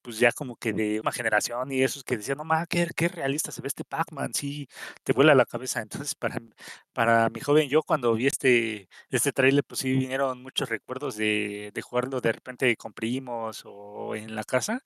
[0.07, 3.09] pues ya como que de una generación y esos que decían, no ma, qué, qué
[3.09, 4.69] realista se ve este Pac-Man, sí,
[5.03, 5.81] te vuela la cabeza.
[5.81, 6.37] Entonces, para,
[6.93, 11.71] para mi joven yo, cuando vi este, este trailer, pues sí vinieron muchos recuerdos de,
[11.73, 14.79] de jugarlo de repente con primos o en la casa,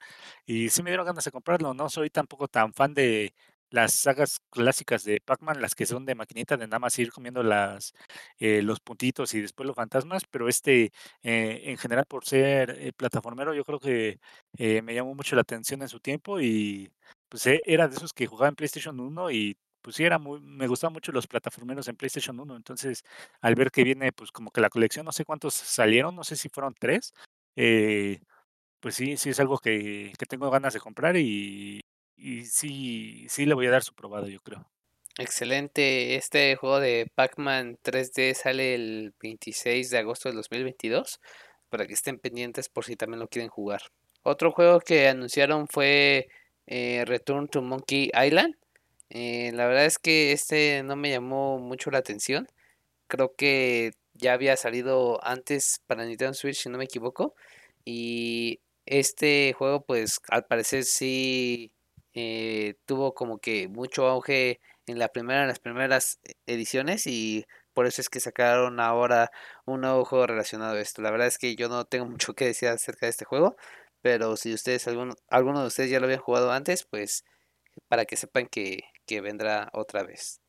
[0.45, 1.73] y sí me dieron ganas de comprarlo.
[1.75, 3.35] No soy tampoco tan fan de
[3.71, 7.43] las sagas clásicas de Pac-Man, las que son de maquinita, de nada más ir comiendo
[7.43, 7.93] las,
[8.39, 10.91] eh, los puntitos y después los fantasmas, pero este,
[11.23, 14.19] eh, en general, por ser eh, plataformero, yo creo que
[14.57, 16.91] eh, me llamó mucho la atención en su tiempo y
[17.29, 20.39] pues e- era de esos que jugaba en PlayStation 1 y pues sí, era muy,
[20.41, 22.55] me gustaban mucho los plataformeros en PlayStation 1.
[22.55, 23.03] Entonces,
[23.41, 26.35] al ver que viene pues como que la colección, no sé cuántos salieron, no sé
[26.35, 27.13] si fueron tres,
[28.79, 31.81] pues sí, sí es algo que, que tengo ganas de comprar y,
[32.21, 34.69] y sí, sí le voy a dar su probado, yo creo.
[35.17, 41.19] Excelente, este juego de Pac-Man 3D sale el 26 de agosto del 2022
[41.69, 43.81] para que estén pendientes por si también lo quieren jugar.
[44.23, 46.27] Otro juego que anunciaron fue
[46.67, 48.55] eh, Return to Monkey Island.
[49.09, 52.47] Eh, la verdad es que este no me llamó mucho la atención.
[53.07, 57.35] Creo que ya había salido antes para Nintendo Switch, si no me equivoco.
[57.83, 61.71] Y este juego, pues al parecer sí
[62.13, 67.85] eh, tuvo como que mucho auge en la primera, en las primeras ediciones y por
[67.87, 69.31] eso es que sacaron ahora
[69.65, 71.01] un nuevo juego relacionado a esto.
[71.01, 73.55] La verdad es que yo no tengo mucho que decir acerca de este juego,
[74.01, 77.23] pero si ustedes, alguno, alguno de ustedes ya lo habían jugado antes, pues
[77.87, 80.41] para que sepan que, que vendrá otra vez.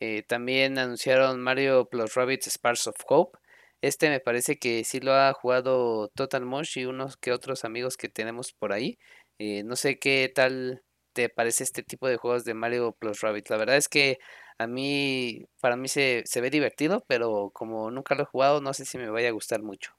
[0.00, 3.38] Eh, también anunciaron Mario Plus Rabbids Sparks of Hope.
[3.82, 7.96] Este me parece que sí lo ha jugado Total Mosh y unos que otros amigos
[7.96, 8.98] que tenemos por ahí.
[9.38, 10.83] Eh, no sé qué tal
[11.14, 13.50] te parece este tipo de juegos de Mario Plus Rabbids.
[13.50, 14.18] La verdad es que
[14.58, 18.74] a mí, para mí se, se ve divertido, pero como nunca lo he jugado, no
[18.74, 19.92] sé si me vaya a gustar mucho.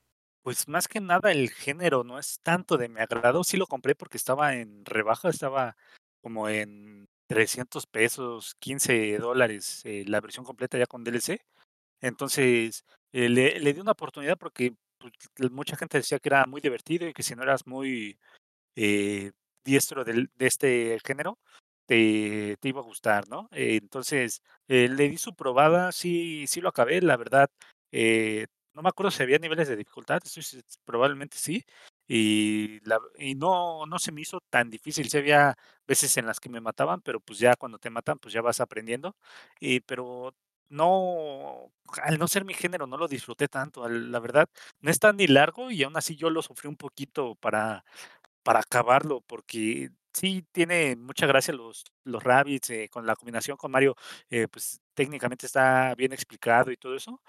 [0.43, 3.43] Pues más que nada el género no es tanto de mi agrado.
[3.43, 5.75] Sí lo compré porque estaba en rebaja, estaba
[6.21, 11.41] como en 300 pesos, 15 dólares, eh, la versión completa ya con DLC.
[12.01, 16.62] Entonces, eh, le, le di una oportunidad porque pues, mucha gente decía que era muy
[16.62, 18.19] divertido y que si no eras muy
[18.75, 19.32] eh,
[19.65, 21.39] diestro de este género,
[21.86, 23.47] te, iba a gustar, ¿no?
[23.51, 27.49] Eh, entonces, eh, le di su probada, sí, sí lo acabé, la verdad.
[27.91, 30.19] eh, no me acuerdo si había niveles de dificultad,
[30.86, 31.63] probablemente sí.
[32.08, 32.80] Y,
[33.38, 35.10] no, no se me hizo tan difícil.
[35.10, 35.56] Sí había
[35.88, 38.60] veces en las que me mataban, pero pues ya cuando te matan, pues ya vas
[38.60, 39.15] aprendiendo.
[39.60, 40.34] Y, pero
[40.69, 41.71] no,
[42.04, 43.88] al no ser mi género, no lo disfruté tanto.
[43.89, 44.47] La verdad,
[44.82, 47.84] no es tan ni largo y aún así yo lo sufrí un poquito para
[48.45, 53.71] para acabarlo, porque sí tiene mucha gracia los los rabbits, eh, con la combinación con
[53.71, 53.97] Mario,
[54.31, 57.21] eh, pues, técnicamente está bien explicado y todo eso,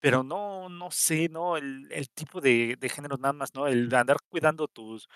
[0.00, 1.56] pero no no sé, ¿no?
[1.56, 3.66] El el tipo de de género nada más, ¿no?
[3.68, 5.08] El andar cuidando tus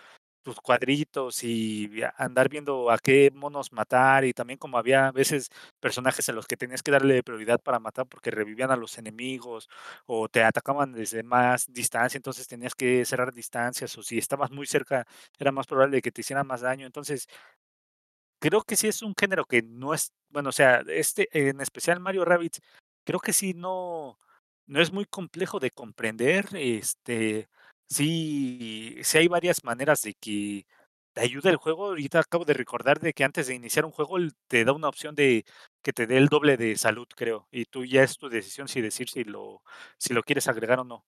[0.43, 5.49] tus cuadritos y andar viendo a qué monos matar, y también como había a veces
[5.81, 9.69] personajes a los que tenías que darle prioridad para matar porque revivían a los enemigos,
[10.07, 14.67] o te atacaban desde más distancia, entonces tenías que cerrar distancias, o si estabas muy
[14.67, 15.07] cerca,
[15.39, 16.87] era más probable que te hicieran más daño.
[16.87, 17.29] Entonces,
[18.41, 22.01] Creo que sí es un género que no es bueno, o sea, este, en especial
[22.01, 22.61] Mario Rabbids,
[23.05, 24.19] creo que sí no
[24.67, 27.49] no es muy complejo de comprender, este,
[27.93, 30.67] sí sí hay varias maneras de que
[31.15, 31.87] te ayude el juego.
[31.89, 34.17] Ahorita acabo de recordar de que antes de iniciar un juego,
[34.49, 35.45] te da una opción de
[35.83, 38.81] que te dé el doble de salud, creo, y tú ya es tu decisión si
[38.81, 39.63] decir si lo
[39.99, 41.05] si lo quieres agregar o no.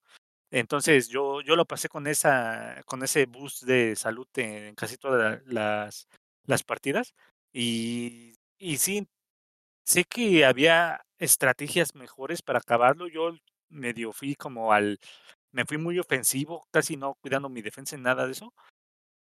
[0.51, 5.43] Entonces, yo yo lo pasé con esa con ese boost de salud en casi todas
[5.47, 6.09] la las
[6.47, 7.15] las partidas,
[7.53, 9.09] y y sí,
[9.85, 13.09] sé que había estrategias mejores para acabarlo.
[13.09, 13.33] Yo
[13.69, 14.99] medio fui como al
[15.55, 18.55] me fui muy ofensivo, casi no cuidando mi defensa en nada de eso.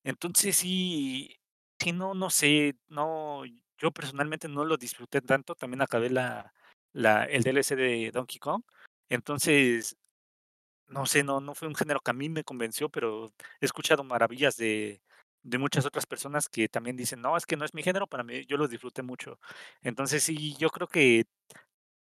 [0.04, 1.36] Entonces sí
[1.80, 3.42] sí, no no sé, no,
[3.78, 6.52] yo personalmente no lo disfruté tanto, también acabé la
[6.92, 8.62] la el DLC de Donkey Kong.
[9.10, 9.96] Entonces,
[10.88, 14.04] no sé, no no fue un género que a mí me convenció, pero he escuchado
[14.04, 15.02] maravillas de
[15.44, 18.24] de muchas otras personas que también dicen: "No, es que no es mi género", para
[18.24, 19.38] mí yo lo disfruté mucho.
[19.82, 21.24] Entonces sí, yo creo que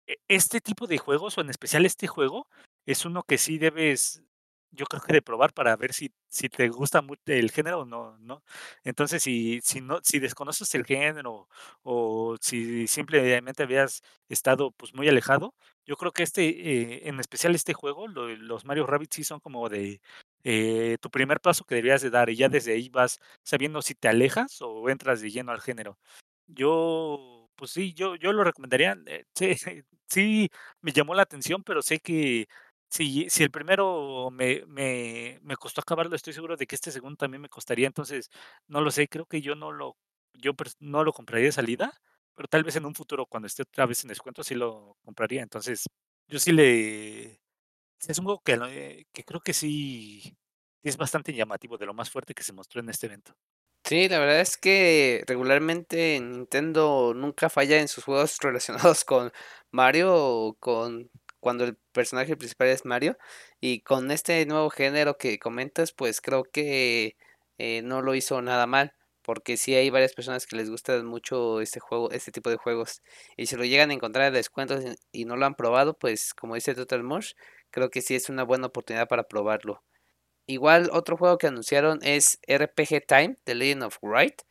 [0.08, 2.48] e este tipo de juegos, o en especial este juego,
[2.86, 4.24] es uno que sí debes,
[4.72, 7.86] yo creo que de probar para ver si si te gusta mu el género o
[7.86, 8.44] no, ¿no?
[8.84, 11.48] Entonces, si si no si desconoces el género,
[11.84, 17.54] o si simplemente habías estado, pues, muy alejado, yo creo que este, eh, en especial
[17.56, 20.02] este juego, los Mario Rabbids sí son como de,
[20.44, 23.96] eh, tu primer paso que deberías de dar, y ya desde ahí vas sabiendo si
[23.96, 25.98] te alejas o entras de lleno al género.
[26.48, 30.50] Yo, pues sí, yo yo lo recomendaría, eh, sí sí
[30.82, 32.48] me llamó la atención, pero sé que
[32.92, 37.18] si si el primero me me me costó acabarlo, estoy seguro de que este segundo
[37.18, 37.88] también me costaría.
[37.88, 38.30] Entonces,
[38.68, 39.98] no lo sé, creo que yo no lo
[40.34, 41.94] yo no lo compraría de salida,
[42.36, 45.42] pero tal vez en un futuro, cuando esté otra vez en descuento, sí lo compraría.
[45.44, 45.86] Entonces,
[46.28, 47.42] yo sí le
[48.08, 50.38] es un juego que eh, que creo que sí
[50.84, 53.34] es bastante llamativo, de lo más fuerte que se mostró en este evento.
[53.84, 59.32] Sí, la verdad es que regularmente Nintendo nunca falla en sus juegos relacionados con
[59.72, 61.10] Mario o con
[61.42, 63.18] cuando el personaje principal es Mario.
[63.60, 67.18] Y con este nuevo género que comentas, pues creo que
[67.58, 68.94] eh, no lo hizo nada mal.
[69.24, 73.02] Porque sí hay varias personas que les gusta mucho este juego, este tipo de juegos.
[73.38, 76.56] Y si lo llegan a encontrar a descuentos y no lo han probado, pues como
[76.56, 77.34] dice Total Mosh,
[77.72, 79.84] creo que sí es una buena oportunidad para probarlo.
[80.48, 84.42] Igual otro juego que anunciaron es RPG Time, The Legend of Wright,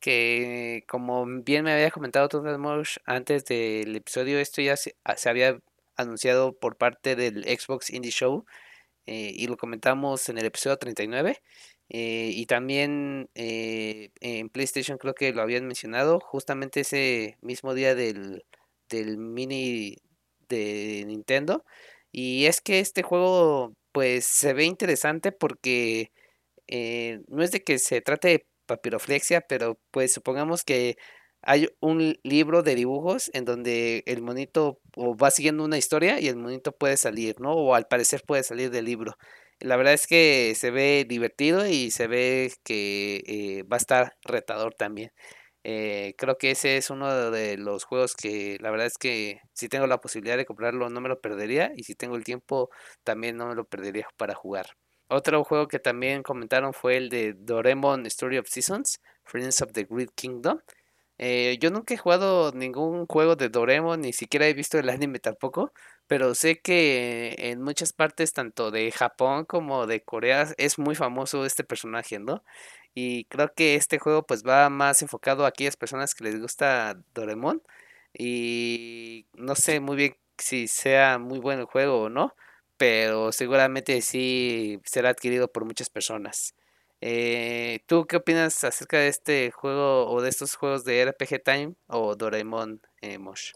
[0.00, 5.16] que como bien me había comentado Total Mosh antes del episodio, esto ya se, ah,
[5.16, 5.58] se había
[5.96, 8.44] anunciado por parte del Xbox Indie Show
[9.06, 11.42] eh, y lo comentamos en el episodio 39.
[11.90, 17.94] eh, y también eh, en PlayStation creo que lo habían mencionado justamente ese mismo día
[17.94, 18.44] del,
[18.88, 19.96] del mini
[20.48, 21.64] de Nintendo.
[22.12, 26.10] Y es que este juego pues se ve interesante porque
[26.68, 30.96] eh, no es de que se trate de papiroflexia, pero pues supongamos que
[31.46, 36.26] hay un libro de dibujos en donde el monito o va siguiendo una historia y
[36.26, 37.52] el monito puede salir, ¿no?
[37.52, 39.16] O al parecer puede salir del libro.
[39.60, 44.16] La verdad es que se ve divertido y se ve que eh, va a estar
[44.24, 45.12] retador también.
[45.62, 49.68] Eh, creo que ese es uno de los juegos que la verdad es que si
[49.68, 52.70] tengo la posibilidad de comprarlo no me lo perdería y si tengo el tiempo
[53.04, 54.66] también no me lo perdería para jugar.
[55.08, 59.84] Otro juego que también comentaron fue el de Doraemon Story of Seasons, Friends of the
[59.84, 60.60] Great Kingdom.
[61.18, 65.18] Eh, yo nunca he jugado ningún juego de Doraemon, ni siquiera he visto el anime
[65.18, 65.72] tampoco,
[66.06, 71.46] pero sé que en muchas partes, tanto de Japón como de Corea, es muy famoso
[71.46, 72.44] este personaje, ¿no?
[72.94, 76.98] Y creo que este juego pues va más enfocado a aquellas personas que les gusta
[77.14, 77.62] Doraemon.
[78.18, 82.34] Y no sé muy bien si sea muy buen el juego o no,
[82.76, 86.54] pero seguramente sí será adquirido por muchas personas.
[87.00, 91.74] Eh, ¿tú qué opinas acerca de este juego o de estos juegos de RPG Time
[91.88, 93.52] o Doraemon eh, Mosh?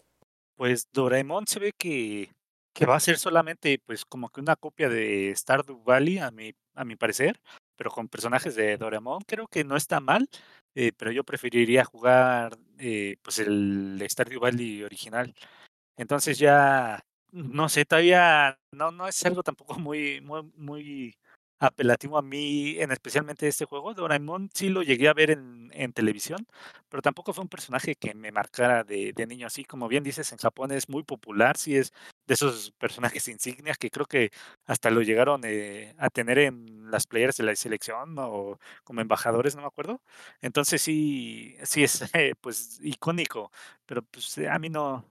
[0.55, 2.31] Pues Doraemon se ve que
[2.73, 6.53] que va a ser solamente, pues, como que una copia de Stardew Valley, a mi
[6.73, 7.41] a mi parecer,
[7.75, 9.23] pero con personajes de Doraemon.
[9.27, 10.29] Creo que no está mal,
[10.75, 15.33] eh, pero yo preferiría jugar, eh, pues, el Stardew Valley original.
[15.97, 17.01] Entonces ya,
[17.31, 21.15] no sé, todavía no no es algo tampoco muy muy muy
[21.61, 23.93] apelativo a mí, en especialmente este juego.
[23.93, 26.47] Doraemon sí lo llegué a ver en en televisión,
[26.89, 30.31] pero tampoco fue un personaje que me marcara de de niño, así como bien dices,
[30.33, 31.93] en Japón es muy popular, sí es
[32.27, 34.31] de esos personajes insignias que creo que
[34.65, 39.55] hasta lo llegaron, eh, a tener en las playeras de la selección o como embajadores,
[39.55, 40.01] no me acuerdo.
[40.41, 43.51] Entonces sí sí es, eh, pues, icónico,
[43.85, 45.05] pero, pues, a mí no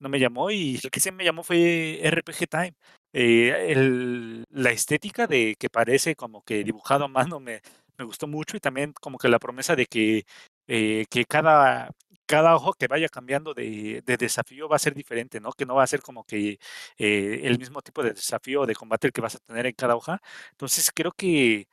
[0.00, 2.74] no me llamó, y lo que sí me llamó fue RPG Time.
[3.14, 7.60] Eh, la estética de que parece como que dibujado a mano me
[7.98, 10.24] me gustó mucho, y también como que la promesa de que,
[10.66, 11.90] eh, que cada
[12.26, 15.52] cada ojo que vaya cambiando de de desafío va a ser diferente, ¿no?
[15.52, 16.58] Que no va a ser como que,
[16.98, 20.20] eh, el mismo tipo de desafío de combate que vas a tener en cada hoja.
[20.52, 21.66] Entonces, creo que,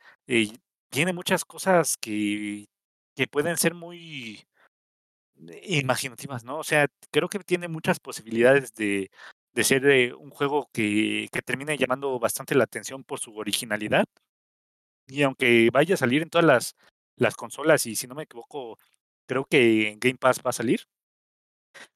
[0.90, 2.66] tiene muchas cosas que
[3.16, 4.44] que pueden ser muy
[5.64, 6.58] imaginativas, ¿no?
[6.58, 9.10] O sea, creo que tiene muchas posibilidades de
[9.54, 14.06] de ser, eh, un juego que que termine llamando bastante la atención por su originalidad.
[15.08, 16.76] Y aunque vaya a salir en todas las
[17.16, 18.78] las consolas, y si no me equivoco,
[19.26, 20.80] creo que en Game Pass va a salir.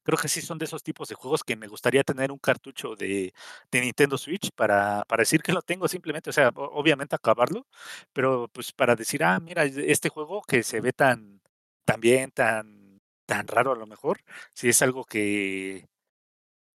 [0.03, 2.95] creo que sí son de esos tipos de juegos que me gustaría tener un cartucho
[2.95, 3.33] de,
[3.71, 7.67] de Nintendo Switch para, para decir que lo tengo simplemente, o sea, obviamente acabarlo,
[8.13, 11.41] pero pues para decir, ah, mira, este juego que se ve tan,
[11.85, 14.19] tan bien, tan, tan raro a lo mejor,
[14.53, 15.85] si es algo que,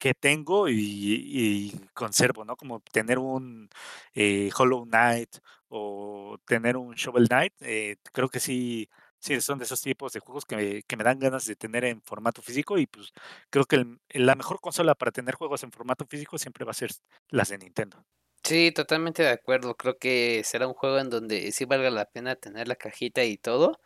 [0.00, 2.56] que tengo y, conservo, ¿no?
[2.56, 3.68] Como tener un
[4.14, 5.36] eh, Hollow Knight
[5.68, 8.88] o tener un Shovel Knight, eh, creo que sí,
[9.18, 11.84] sí son de esos tipos de juegos que me, que me dan ganas de tener
[11.84, 13.12] en formato físico y pues
[13.50, 16.74] creo que el- la mejor consola para tener juegos en formato físico siempre va a
[16.74, 16.90] ser
[17.30, 18.04] las de Nintendo.
[18.42, 19.76] Sí, totalmente de acuerdo.
[19.76, 23.36] Creo que será un juego en donde sí valga la pena tener la cajita y
[23.36, 23.78] todo.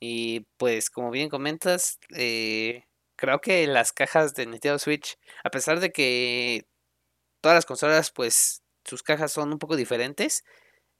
[0.00, 2.84] Y pues como bien comentas, eh,
[3.16, 6.66] creo que las cajas de Nintendo Switch, a pesar de que
[7.40, 10.44] todas las consolas pues sus cajas son un poco diferentes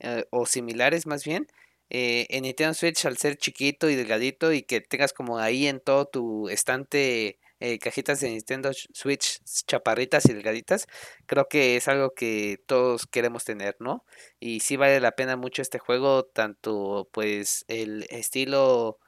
[0.00, 1.48] eh, o similares más bien,
[1.90, 5.80] eh, en Nintendo Switch al ser chiquito y delgadito y que tengas como ahí en
[5.80, 10.86] todo tu estante eh, cajitas de Nintendo Switch chaparritas y delgaditas,
[11.26, 14.04] creo que es algo que todos queremos tener, ¿no?
[14.40, 18.98] Y sí vale la pena mucho este juego, tanto pues el estilo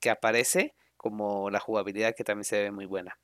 [0.00, 3.18] que aparece como la jugabilidad que también se ve muy buena.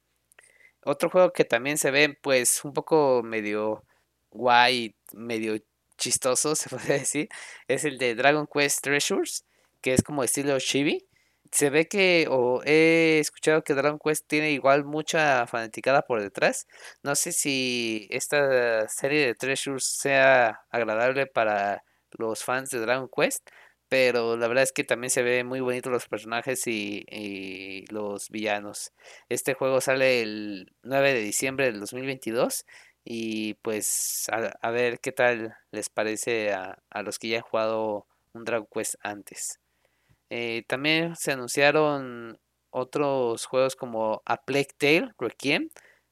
[0.84, 3.84] Otro juego que también se ve pues un poco medio
[4.30, 5.58] guay, medio
[5.96, 7.28] chistoso, se podría decir,
[7.68, 9.46] es el de Dragon Quest Treasures,
[9.80, 11.06] que es como estilo chibi.
[11.52, 16.66] Se ve que, o he escuchado que Dragon Quest tiene igual mucha fanaticada por detrás.
[17.02, 23.48] No sé si esta serie de Treasures sea agradable para los fans de Dragon Quest,
[23.88, 28.30] pero la verdad es que también se ve muy bonito los personajes y, y los
[28.30, 28.92] villanos.
[29.28, 32.66] Este juego sale el 9 de diciembre del 2022
[33.04, 38.06] y pues a, ver qué tal les parece a, a los que ya han jugado
[38.34, 39.60] un Dragon Quest antes.
[40.30, 42.38] Eh, también se anunciaron
[42.70, 45.70] otros juegos como A Plague Tale Requiem.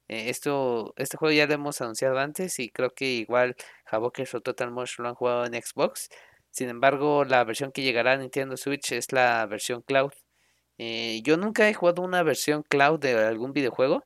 [0.09, 3.57] Eh, esto, este juego ya lo hemos anunciado antes y creo que igual
[3.87, 6.09] Havokers o Total Mosh lo han jugado en Xbox.
[6.57, 10.13] Sin embargo, la versión que llegará a Nintendo Switch es la versión cloud.
[10.79, 14.05] Eh, yo nunca he jugado una versión cloud de algún videojuego,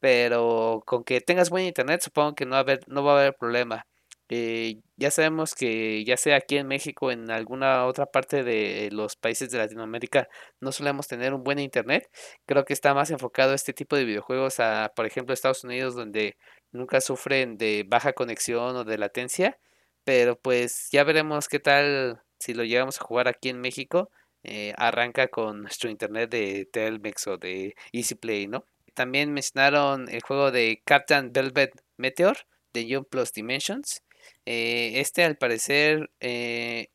[0.00, 3.20] pero con que tengas buen internet supongo que no va a haber, no va a
[3.22, 3.86] haber problema.
[4.28, 9.16] Eh, ya sabemos que ya sea aquí en México en alguna otra parte de los
[9.16, 10.28] países de Latinoamérica
[10.60, 12.08] no solemos tener un buen internet.
[12.46, 16.36] Creo que está más enfocado este tipo de videojuegos a, por ejemplo, Estados Unidos donde
[16.72, 19.58] nunca sufren de baja conexión o de latencia.
[20.08, 24.10] Pero pues ya veremos qué tal si lo llegamos a jugar aquí en México.
[24.42, 28.64] eh, arranca con nuestro internet de Telmex o de Easy Play, ¿no?
[28.94, 32.38] También mencionaron el juego de Captain Velvet Meteor
[32.72, 34.02] de Jump Plus Dimensions.
[34.46, 36.88] Eh, este al parecer eh,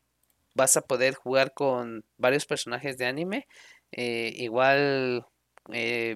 [0.54, 3.46] vas a poder jugar con varios personajes de anime.
[3.92, 5.24] Igual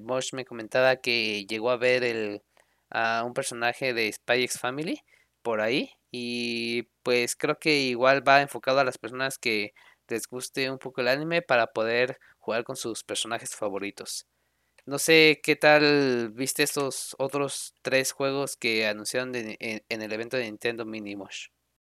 [0.02, 2.42] Mosh me comentaba que llegó a ver el,
[2.90, 5.00] a un personaje de Spy X Family
[5.42, 5.97] por ahí.
[6.10, 9.74] Y pues creo que igual va enfocado a las personas que
[10.08, 14.26] les guste un poco el anime para poder jugar con sus personajes favoritos.
[14.86, 20.38] No sé qué tal viste estos otros tres juegos que anunciaron en, en el evento
[20.38, 21.48] de Nintendo Mini Mosh.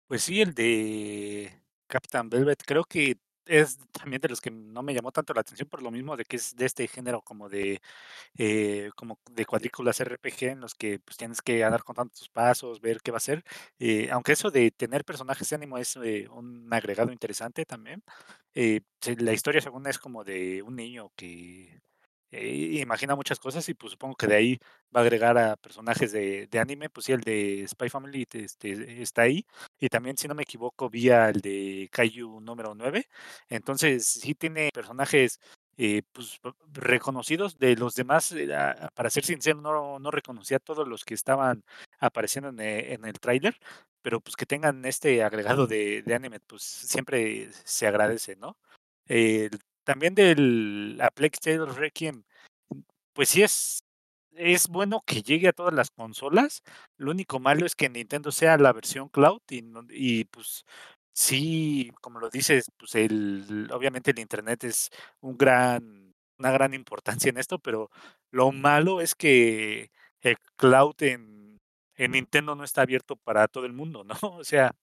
[0.08, 3.18] Pues sí, el de Captain Velvet creo que
[3.48, 6.24] es también de los que no me llamó tanto la atención por lo mismo de
[6.24, 7.80] que es de este género como de
[8.38, 12.80] eh, como de cuadrículas RPG en los que pues tienes que andar contando tus pasos,
[12.80, 13.44] ver qué va a hacer.
[13.78, 18.02] Eh, aunque eso de tener personajes de ánimo es eh, un agregado interesante también.
[18.54, 21.80] la historia según es como de un niño que
[22.30, 24.58] eh, imagina muchas cosas y pues supongo que de ahí
[24.94, 29.22] va a agregar a personajes de, anime, pues sí, el de Spy Family este, está
[29.22, 29.46] ahí
[29.78, 33.08] y también si no me equivoco vi al de Kaiju número 9,
[33.48, 35.40] entonces sí tiene personajes
[35.76, 36.40] eh, pues,
[36.72, 38.48] reconocidos de los demás, eh,
[38.94, 41.62] para ser sincero, no, no reconocía a todos los que estaban
[42.00, 43.56] apareciendo en, e- en el tráiler,
[44.02, 48.56] pero pues que tengan este agregado de, de anime, pues siempre se agradece, ¿no?
[49.06, 49.50] Eh,
[49.88, 52.22] también del A Plague Tale Requiem,
[53.14, 53.80] pues sí es,
[54.32, 56.62] es bueno que llegue a todas las consolas.
[56.98, 60.66] Lo único malo es que Nintendo sea la versión cloud y, y pues
[61.14, 64.90] sí, como lo dices, pues el, obviamente el internet es
[65.22, 67.90] un gran, una gran importancia en esto, pero
[68.30, 71.58] lo malo es que el cloud en,
[71.96, 74.14] en Nintendo no está abierto para todo el mundo, ¿no?
[74.40, 74.74] O sea,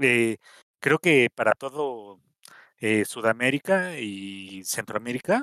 [0.00, 0.38] eh,
[0.80, 2.20] creo que para todo
[2.80, 5.42] eh, Sudamérica y Centroamérica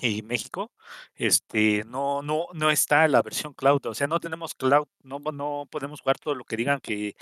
[0.00, 0.72] y México,
[1.14, 5.66] este, no, no, no está la versión cloud, o sea, no tenemos cloud, no, no
[5.70, 7.14] podemos jugar todo lo que digan que,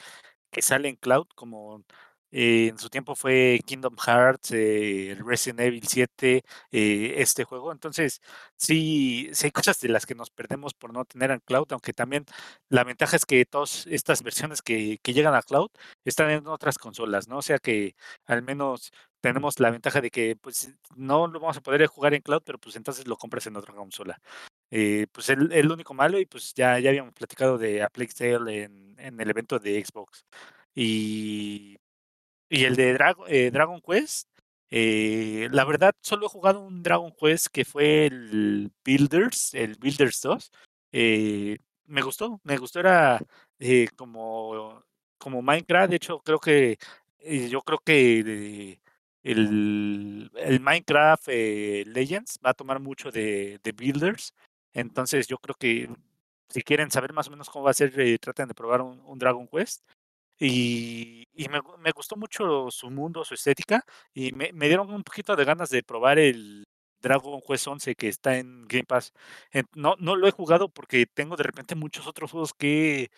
[0.51, 1.85] que sale en cloud, como
[2.33, 6.43] en su tiempo fue Kingdom Hearts, eh, Resident Evil 7,
[6.73, 7.73] eh, este juego.
[7.73, 8.23] Entonces,
[8.57, 11.93] sí, sí hay cosas de las que nos perdemos por no tener en cloud, aunque
[11.93, 12.25] también
[12.71, 15.69] la ventaja es que todas estas versiones que, que llegan a cloud
[16.05, 17.39] están en otras consolas, ¿no?
[17.39, 18.93] O sea que al menos
[19.23, 22.59] tenemos la ventaja de que pues no lo vamos a poder jugar en cloud, pero
[22.59, 24.21] pues entonces lo compras en otra consola.
[24.71, 28.13] Eh, pues el, el único malo, y pues ya, ya habíamos platicado de a Plague
[28.65, 30.27] en, en el evento de Xbox.
[30.75, 31.79] Y
[32.53, 32.91] y el de
[33.29, 34.29] eh, Dragon Quest,
[34.71, 40.21] eh, la verdad, solo he jugado un Dragon Quest que fue el Builders, el Builders
[40.21, 40.51] 2.
[40.93, 41.57] Eh,
[41.87, 43.19] me gustó, me gustó, era
[43.97, 44.85] como,
[45.17, 45.91] como Minecraft.
[45.91, 46.79] De hecho, creo que
[47.49, 48.82] yo creo que
[49.23, 54.35] el, el, Minecraft Legends va a tomar mucho de, de, Builders.
[54.73, 55.89] Entonces, yo creo que
[56.49, 59.49] si quieren saber más o menos cómo va a ser, traten de probar un Dragon
[59.49, 59.83] Quest.
[60.39, 65.05] Y, y me, me, gustó mucho su mundo, su estética, y me, me, dieron un
[65.05, 66.65] poquito de ganas de probar el
[67.01, 69.13] Dragon Quest 11 que está en Game Pass.
[69.75, 73.11] No, no lo he jugado porque tengo de repente muchos otros juegos que,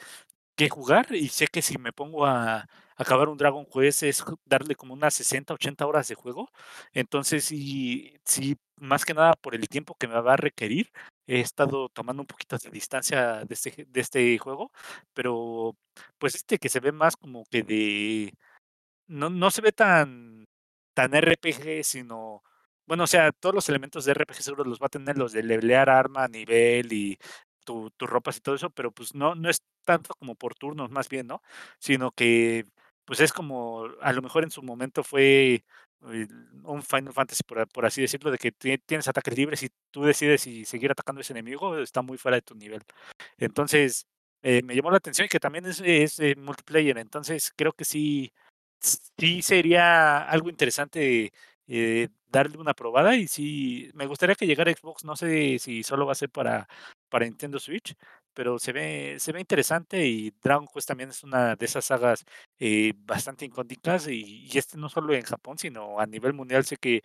[0.57, 4.75] que jugar y sé que si me pongo a, acabar un Dragon Quest es darle
[4.75, 6.51] como unas 60, 80 horas de juego.
[6.93, 10.91] Entonces, sí, sí, más que nada por el tiempo que me va a requerir,
[11.27, 14.71] he estado tomando un poquito de distancia de este, de este juego,
[15.15, 15.77] pero
[16.19, 18.35] pues este que se ve más como que de...
[19.09, 20.47] No, no se ve tan,
[20.95, 22.43] tan RPG, sino...
[22.87, 25.43] Bueno, o sea, todos los elementos de RPG seguro los va a tener los de
[25.43, 27.19] levelear arma, nivel y
[27.65, 30.91] tu, tus ropas y todo eso, pero pues no, no es tanto como por turnos
[30.91, 31.43] más bien, ¿no?
[31.79, 32.67] Sino que
[33.05, 35.65] pues es como, a lo mejor en su momento fue
[36.65, 40.43] un Final Fantasy, por, por, así decirlo, de que tienes ataques libres y tú decides
[40.43, 42.83] si seguir atacando a ese enemigo, está muy fuera de tu nivel.
[43.39, 44.07] Entonces,
[44.43, 48.33] eh, me llamó la atención que también es, es multiplayer, entonces creo que sí,
[49.19, 51.33] sí sería algo interesante
[51.67, 56.07] eh, darle una probada y sí, me gustaría que llegara Xbox, no sé si solo
[56.07, 56.69] va a ser para,
[57.09, 57.97] para Nintendo Switch,
[58.35, 62.25] pero se ve, se ve interesante y Dragon Quest también es una de esas sagas
[62.59, 66.65] eh, bastante icónicas y, este no solo en Japón, sino a nivel mundial.
[66.65, 67.03] Sé que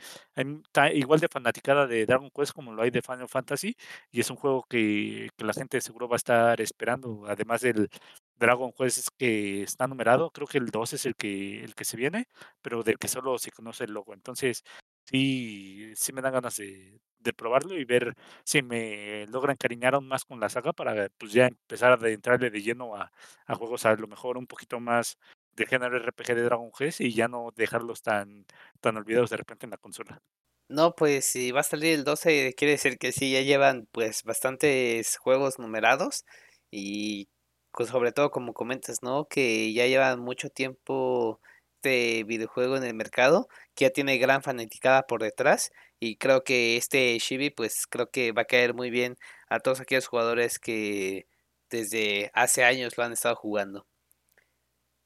[0.73, 3.75] hay igual de fanaticada de Dragon Quest como lo hay de Final Fantasy
[4.11, 7.89] y es un juego que, que la gente seguro va a estar esperando, además del
[8.37, 11.97] Dragon Quest que está numerado, creo que el 2 es el que, el que se
[11.97, 12.27] viene,
[12.61, 14.63] pero del que solo se conoce el logo, entonces
[15.05, 20.07] sí, sí me dan ganas de, de probarlo y ver si me logra encariñar aún
[20.07, 23.11] más con la saga para pues ya empezar a entrarle de lleno a,
[23.45, 25.17] a juegos a lo mejor un poquito más
[25.53, 28.45] de género RPG de Dragon Quest y ya no dejarlos tan,
[28.79, 30.21] tan olvidados de repente en la consola.
[30.69, 34.23] No, pues si va a salir el 12 quiere decir que sí, ya llevan pues
[34.23, 36.25] bastantes juegos numerados
[36.71, 37.27] y
[37.71, 39.25] pues, sobre todo como comentas, ¿no?
[39.25, 41.39] Que ya llevan mucho tiempo
[41.81, 46.77] este videojuego en el mercado, que ya tiene gran fanaticada por detrás y creo que
[46.77, 49.17] este Shibi pues creo que va a caer muy bien
[49.49, 51.27] a todos aquellos jugadores que
[51.69, 53.85] desde hace años lo han estado jugando.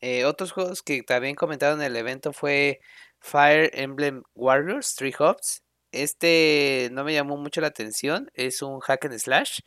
[0.01, 2.81] Eh, otros juegos que también comentaron en el evento fue
[3.19, 5.63] Fire Emblem Warriors Three Hubs.
[5.91, 9.59] Este no me llamó mucho la atención, es un hack and slash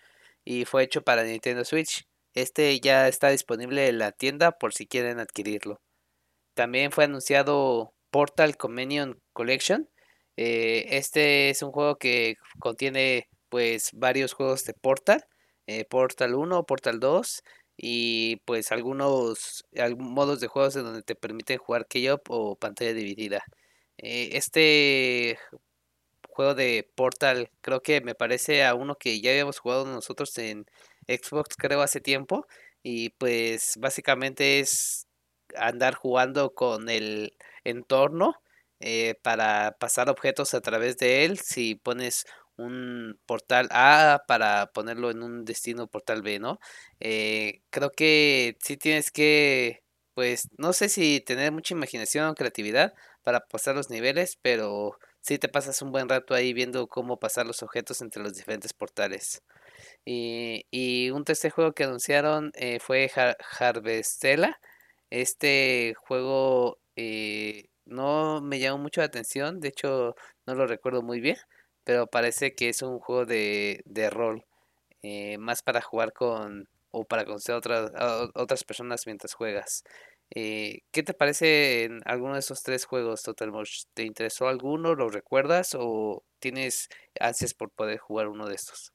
[0.45, 2.07] y fue hecho para Nintendo Switch.
[2.35, 5.81] Este ya está disponible en la tienda por si quieren adquirirlo.
[6.55, 9.89] También fue anunciado Portal Communion Collection.
[10.37, 15.25] Eh, este es un juego que contiene pues varios juegos de Portal.
[15.67, 17.43] Eh, Portal 1, Portal 2
[17.77, 19.65] y pues algunos,
[19.99, 23.43] modos de juegos en donde te permiten jugar key o pantalla dividida.
[23.99, 25.39] Eh, este
[26.31, 30.67] juego de Portal creo que me parece a uno que ya habíamos jugado nosotros en
[31.09, 32.47] Xbox creo hace tiempo
[32.83, 35.07] y pues básicamente es
[35.57, 38.37] andar jugando con el entorno
[38.81, 41.39] eh, para pasar objetos a través de él.
[41.39, 46.59] Si pones un portal A para ponerlo en un destino portal B, ¿no?
[47.01, 49.83] Eh, creo que si tienes que,
[50.15, 55.39] pues, no sé si tener mucha imaginación o creatividad para pasar los niveles, pero si
[55.39, 59.43] te pasas un buen rato ahí viendo cómo pasar los objetos entre los diferentes portales.
[60.05, 63.11] Y, un tercer juego que anunciaron eh, fue
[63.59, 64.59] Harvestella
[65.11, 70.15] este juego eh, no me llamó mucho la atención, de hecho
[70.47, 71.37] no lo recuerdo muy bien,
[71.85, 74.45] pero parece que es un juego de, de rol,
[75.03, 77.93] eh, más para jugar con o para conocer a otras,
[78.35, 79.85] otras personas mientras juegas.
[80.35, 83.53] Eh, ¿Qué te parece en alguno de esos tres juegos, Total
[83.95, 84.95] ¿Te interesó alguno?
[84.95, 86.89] ¿Lo recuerdas o tienes
[87.21, 88.93] ansias por poder jugar uno de estos?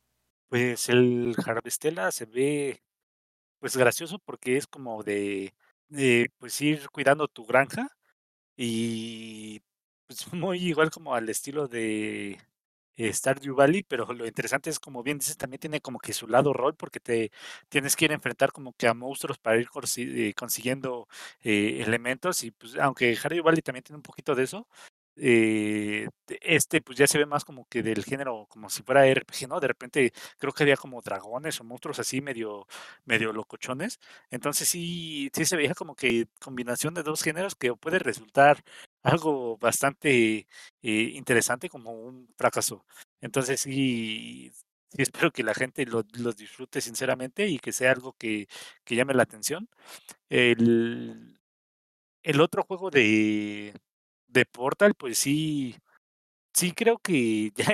[0.50, 2.84] Pues el Harvestella se ve
[3.60, 5.56] pues gracioso porque es como de
[5.92, 7.90] eh, pues ir cuidando tu granja
[8.64, 9.62] y
[10.08, 15.18] pues muy igual como al estilo de Stardew Valley, pero lo interesante es, como bien
[15.20, 17.32] dices, también tiene como que su lado rol, porque te
[17.70, 21.08] tienes que ir a enfrentar como que a monstruos para ir eh, consiguiendo
[21.44, 24.68] eh, elementos, y pues aunque Stardew Valley también tiene un poquito de eso,
[25.18, 29.06] eh, te- este pues ya se ve más como que del género, como si fuera
[29.08, 29.60] RPG, ¿no?
[29.60, 32.68] De repente creo que había como dragones o monstruos así medio,
[33.06, 34.00] medio locochones,
[34.32, 38.64] entonces sí, sí se veía como que combinación de dos géneros que puede resultar
[39.04, 40.48] algo bastante
[40.82, 42.86] eh, interesante como un fracaso.
[43.22, 44.52] Entonces sí,
[44.90, 48.48] sí espero que la gente lo, lo disfrute sinceramente y que sea algo que,
[48.84, 49.70] que llame la atención.
[50.30, 51.40] El,
[52.24, 53.74] el otro juego de,
[54.32, 55.76] de Portal, pues sí,
[56.54, 57.66] sí creo que ya,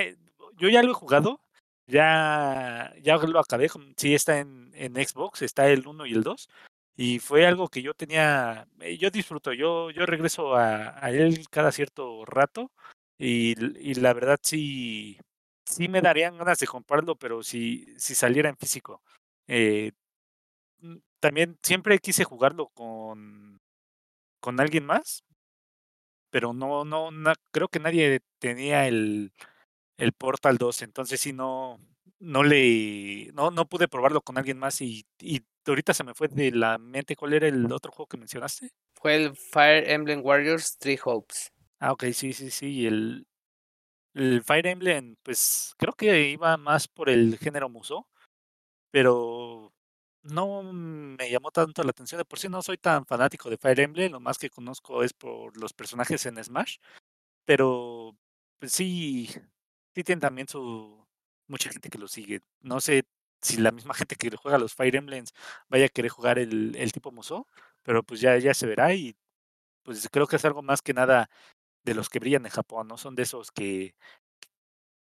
[0.58, 1.40] yo ya lo he jugado,
[1.86, 6.48] ya, ya lo acabé, sí está en, en Xbox, está el uno y el 2
[6.96, 11.70] y fue algo que yo tenía, eh, yo disfruto, yo, yo regreso a, él cada
[11.70, 12.72] cierto rato
[13.18, 15.16] y, y la verdad sí,
[15.64, 19.02] sí me darían ganas de comprarlo, pero si, si saliera en físico.
[19.46, 19.92] Eh,
[20.80, 23.60] mm, también siempre quise jugarlo con,
[24.40, 25.24] con alguien más,
[26.30, 29.32] pero no, no, na- creo que nadie tenía el,
[29.98, 31.80] el Portal 2, entonces sí no,
[32.18, 36.28] no le, no, no pude probarlo con alguien más y, y ahorita se me fue
[36.28, 38.70] de la mente cuál era el otro juego que mencionaste.
[38.94, 41.52] Fue el Fire Emblem Warriors Three Hopes.
[41.80, 43.26] Ah, ok, sí, sí, sí, y el,
[44.14, 48.06] el Fire Emblem, pues creo que iba más por el género Musou,
[48.90, 49.72] pero
[50.30, 52.18] no me llamó tanto la atención.
[52.18, 55.12] De por sí no soy tan fanático de Fire Emblem, lo más que conozco es
[55.12, 56.78] por los personajes en Smash,
[57.44, 58.16] pero
[58.58, 59.28] pues sí,
[59.94, 61.06] sí tiene también su
[61.48, 62.42] mucha gente que lo sigue.
[62.60, 63.04] No sé
[63.42, 65.32] si la misma gente que juega los Fire Emblems
[65.68, 67.46] vaya a querer jugar el, el tipo Musou,
[67.82, 69.16] pero pues ya, ya se verá y
[69.84, 71.30] pues creo que es algo más que nada
[71.84, 72.98] de los que brillan en Japón, ¿no?
[72.98, 73.94] Son de esos que,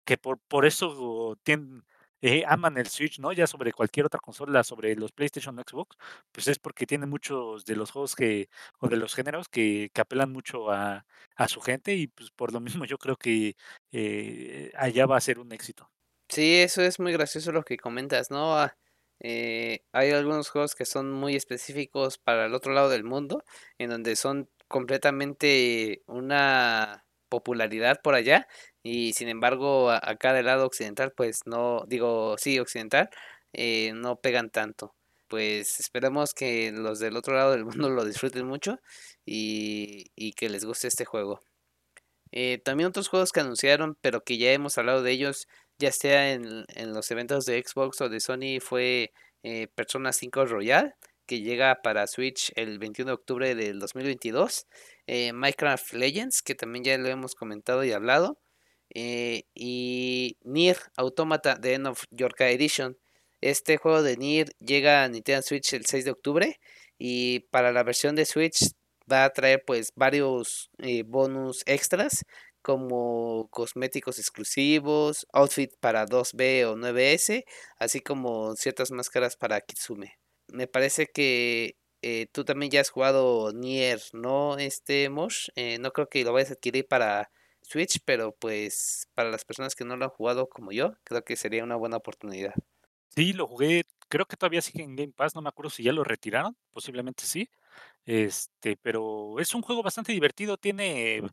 [0.06, 1.84] que por, por eso tienen,
[2.26, 3.32] eh, aman el Switch, ¿no?
[3.34, 5.98] Ya sobre cualquier otra consola, sobre los PlayStation o Xbox,
[6.32, 8.50] pues es porque tiene muchos de los juegos que,
[8.80, 11.06] o de los géneros que, que apelan mucho a,
[11.36, 13.56] a su gente y pues por lo mismo yo creo que
[13.92, 15.92] eh, allá va a ser un éxito.
[16.30, 18.58] Sí, eso es muy gracioso lo que comentas, ¿no?
[18.58, 18.78] Ah,
[19.20, 23.44] eh, hay algunos juegos que son muy específicos para el otro lado del mundo,
[23.78, 28.48] en donde son completamente una popularidad por allá,
[28.86, 33.10] y sin embargo acá del lado occidental, pues no, digo, sí, occidental,
[33.54, 34.96] eh, no pegan tanto.
[35.28, 38.80] Pues esperemos que los del otro lado del mundo lo disfruten mucho
[39.26, 41.42] y, y que les guste este juego.
[42.32, 45.48] Eh, también otros juegos que anunciaron, pero que ya hemos hablado de ellos,
[45.80, 49.14] ya sea en, en los eventos de Xbox o de Sony, fue
[49.44, 50.96] eh, Persona 5 Royal,
[51.28, 54.68] que llega para Switch el 21 de octubre del 2022.
[55.08, 58.38] eh, Minecraft Legends, que también ya lo hemos comentado y hablado.
[58.90, 62.98] Eh, y Nier Automata The End of Yorka Edition.
[63.42, 66.60] Este juego de Nier llega a Nintendo Switch el 6 de octubre.
[66.98, 68.72] Y para la versión de Switch
[69.12, 72.26] va a traer pues varios eh, bonus extras
[72.62, 77.46] como cosméticos exclusivos, outfit para 2B o 9S,
[77.78, 80.14] así como ciertas máscaras para Kitsume.
[80.48, 84.58] Me parece que eh, tú también ya has jugado Nier, ¿no?
[84.58, 87.30] Este Mosh, Eh, no creo que lo vayas a adquirir para
[87.66, 91.36] Switch, pero pues para las personas que no lo han jugado como yo, creo que
[91.36, 92.53] sería una buena oportunidad.
[93.09, 95.93] Sí, lo jugué, creo que todavía sigue en Game Pass, no me acuerdo si ya
[95.93, 97.49] lo retiraron, posiblemente sí.
[98.05, 101.24] Este, pero es un juego bastante divertido, tiene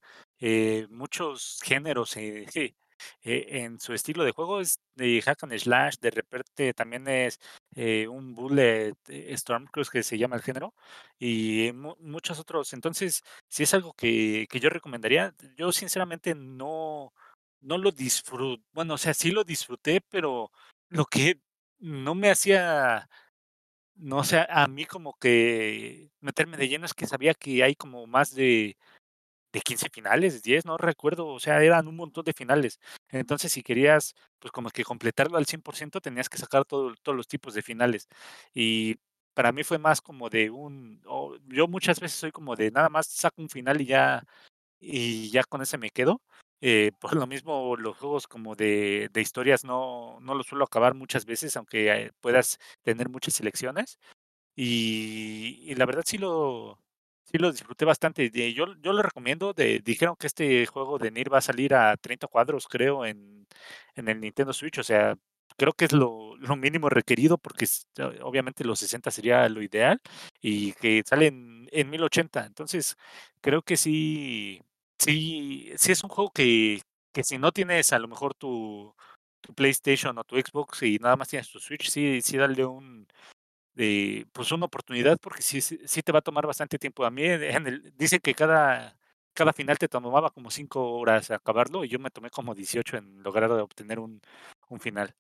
[0.41, 2.47] eh, muchos géneros eh,
[3.23, 7.39] eh, en su estilo de juego, es de hack and slash, de repente también es
[7.75, 10.75] eh, un bullet eh, storm, que se llama el género,
[11.19, 12.73] y mu- muchos otros.
[12.73, 17.13] Entonces, si es algo que, que yo recomendaría, yo sinceramente no,
[17.61, 20.51] no lo disfruto, bueno, o sea, sí lo disfruté, pero
[20.89, 21.41] lo que
[21.79, 23.09] no me hacía
[23.95, 28.07] no sé, a mí como que meterme de lleno es que sabía que hay como
[28.07, 28.77] más de,
[29.53, 32.79] de 15 finales, 10, no recuerdo, o sea, eran un montón de finales.
[33.11, 37.29] Entonces, si querías, pues como que completarlo al 100%, tenías que sacar todo, todos los
[37.29, 38.09] tipos de finales.
[38.55, 38.97] Y
[39.35, 42.89] para mí fue más como de un, o yo muchas veces soy como de nada
[42.89, 44.25] más saco un final y ya,
[44.81, 46.23] y ya con ese me quedo.
[46.61, 50.95] Eh, por lo mismo, los juegos como de, de historias no, no los suelo acabar
[50.95, 53.99] muchas veces, aunque eh, puedas tener muchas selecciones.
[54.57, 56.79] Y, y la verdad sí lo,
[57.33, 58.31] sí lo disfruté bastante.
[58.53, 59.55] Yo, yo lo recomiendo.
[59.55, 63.47] Dijeron que este juego de Nier va a salir a 30 cuadros, creo, en,
[63.95, 64.79] en el Nintendo Switch.
[64.79, 65.17] O sea,
[65.57, 67.67] creo que es lo, lo mínimo requerido porque
[68.23, 70.01] obviamente los 60 sería lo ideal
[70.41, 72.45] y que sale en, en 1080.
[72.47, 72.97] Entonces,
[73.41, 74.61] creo que sí,
[74.99, 78.95] sí, sí es un juego que, que si no tienes a lo mejor tu,
[79.41, 83.07] tu PlayStation o tu Xbox y nada más tienes tu Switch, sí, sí dale un,
[83.75, 87.05] de, pues una oportunidad porque sí, sí, te va a tomar bastante tiempo.
[87.05, 87.23] A mí
[87.97, 88.97] dicen que cada,
[89.35, 93.23] cada final te tomaba como 5 horas acabarlo y yo me tomé como 18 en
[93.23, 94.21] lograr obtener un,
[94.69, 95.15] un final.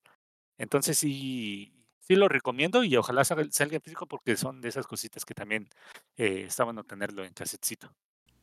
[0.58, 5.24] Entonces sí, sí lo recomiendo y ojalá salga, en físico porque son de esas cositas
[5.24, 5.68] que también
[6.16, 7.94] eh, está bueno tenerlo en casetcito.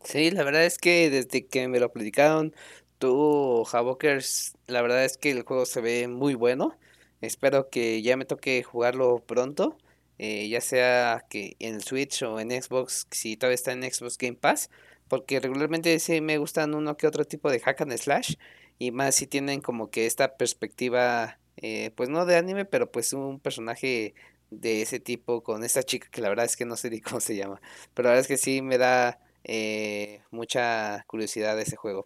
[0.03, 2.53] Sí, la verdad es que desde que me lo platicaron
[2.97, 6.77] tú, Havokers, la verdad es que el juego se ve muy bueno.
[7.21, 9.77] Espero que ya me toque jugarlo pronto,
[10.19, 14.17] eh, ya sea que en el Switch o en Xbox, si todavía está en Xbox
[14.17, 14.69] Game Pass,
[15.07, 18.35] porque regularmente sí me gustan uno que otro tipo de hack and slash
[18.77, 23.13] y más si tienen como que esta perspectiva, eh, pues no de anime, pero pues
[23.13, 24.13] un personaje
[24.51, 27.19] de ese tipo con esta chica que la verdad es que no sé ni cómo
[27.21, 27.61] se llama,
[27.93, 32.05] pero la verdad es que sí me da eh, mucha curiosidad de ese juego.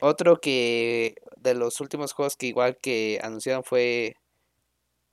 [0.00, 4.16] Otro que de los últimos juegos que igual que anunciaron fue,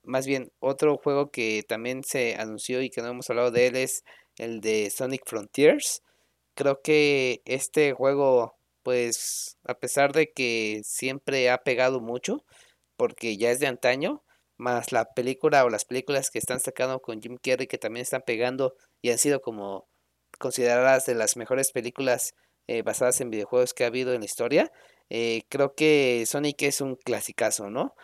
[0.02, 3.76] más bien otro juego que también se anunció y que no hemos hablado de él
[3.76, 4.04] es
[4.36, 6.02] el de Sonic Frontiers.
[6.54, 12.44] Creo que este juego, pues a pesar de que siempre ha pegado mucho,
[12.96, 14.22] porque ya es de antaño,
[14.56, 18.22] más la película o las películas que están sacando con Jim Carrey que también están
[18.26, 19.88] pegando y han sido como
[20.38, 22.34] consideradas de las mejores películas
[22.66, 24.70] eh, basadas en videojuegos que ha habido en la historia.
[25.08, 27.94] Eh, creo que Sonic es un clasicazo, ¿no?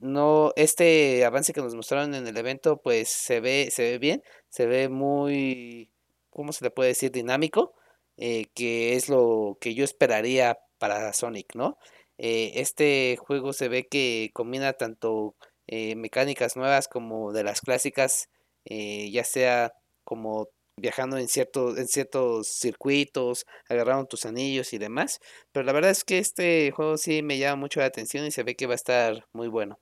[0.00, 4.22] No, este avance que nos mostraron en el evento, pues se ve, se ve bien,
[4.48, 5.90] se ve muy,
[6.30, 7.10] ¿cómo se le puede decir?
[7.12, 7.74] Dinámico,
[8.16, 11.76] eh, que es lo que yo esperaría para Sonic, ¿no?
[12.16, 15.36] Eh, este juego se ve que combina tanto
[15.66, 18.28] eh, mecánicas nuevas como de las clásicas,
[18.64, 19.72] ya sea
[20.04, 25.18] como viajando en ciertos, en ciertos circuitos, agarrando tus anillos y demás.
[25.52, 28.42] Pero la verdad es que este juego sí me llama mucho la atención y se
[28.44, 29.78] ve que va a estar muy bueno.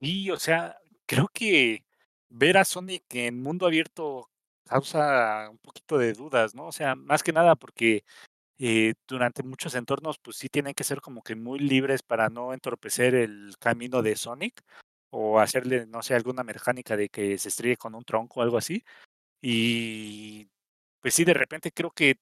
[0.00, 1.84] Sí, o sea, creo que
[2.28, 4.30] ver a Sonic en mundo abierto
[4.64, 6.66] causa un poquito de dudas, ¿no?
[6.68, 8.04] O sea, más que nada porque
[8.58, 12.54] eh, durante muchos entornos, pues sí tienen que ser como que muy libres para no
[12.54, 14.62] entorpecer el camino de Sonic
[15.10, 18.58] o hacerle, no sé, alguna mecánica de que se estrelle con un tronco o algo
[18.58, 18.84] así.
[19.42, 20.48] Y
[21.00, 22.16] pues sí, de repente creo que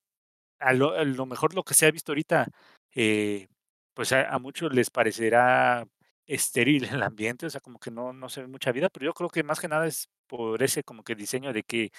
[0.58, 2.46] a lo, a lo mejor lo que se ha visto ahorita,
[2.94, 3.48] eh,
[3.94, 5.86] pues a, a muchos les parecerá
[6.34, 9.14] estéril el ambiente, o sea, como que no, no se ve mucha vida, pero yo
[9.14, 11.90] creo que más que nada es por ese como que diseño de que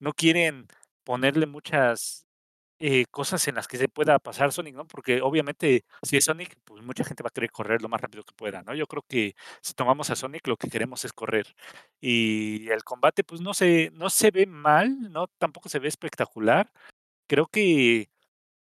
[0.00, 0.66] no quieren
[1.04, 2.26] ponerle muchas
[2.78, 4.86] eh, cosas en las que se pueda pasar Sonic, ¿no?
[4.86, 8.24] Porque obviamente si es Sonic, pues mucha gente va a querer correr lo más rápido
[8.24, 8.74] que pueda, ¿no?
[8.74, 11.54] Yo creo que si tomamos a Sonic, lo que queremos es correr.
[12.00, 15.28] Y el combate, pues no se, no se ve mal, ¿no?
[15.38, 16.70] Tampoco se ve espectacular.
[17.28, 18.10] Creo que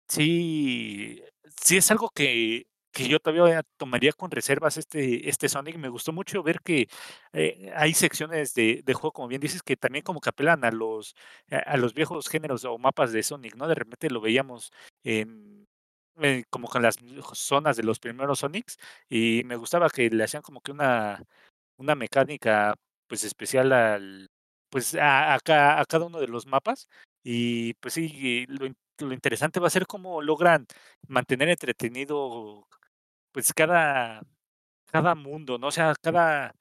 [0.08, 1.22] Sí,
[1.62, 5.76] sí es algo que que yo todavía tomaría con reservas este este Sonic.
[5.78, 6.88] Me gustó mucho ver que,
[7.32, 11.14] eh, hay secciones de juego, como bien dices, que también como que apelan a los
[11.50, 13.68] a los viejos géneros o mapas de Sonic, ¿no?
[13.68, 14.72] De repente lo veíamos
[15.04, 15.66] en
[16.22, 16.96] eh, como con las
[17.34, 18.76] zonas de los primeros Sonics,
[19.08, 21.22] y me gustaba que le hacían como que una
[21.78, 22.74] una mecánica,
[23.08, 24.28] pues, especial al
[24.70, 26.88] pues, a a a cada uno de los mapas.
[27.24, 30.66] Y, pues sí, lo interesante va a ser cómo logran
[31.08, 32.66] mantener entretenido,
[33.32, 34.22] pues, cada
[34.92, 35.68] cada mundo, ¿no?
[35.68, 36.54] O sea, cada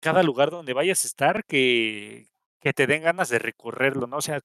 [0.00, 2.26] cada lugar donde vayas a estar que
[2.60, 4.16] que te den ganas de recorrerlo, ¿no?
[4.18, 4.40] O sea,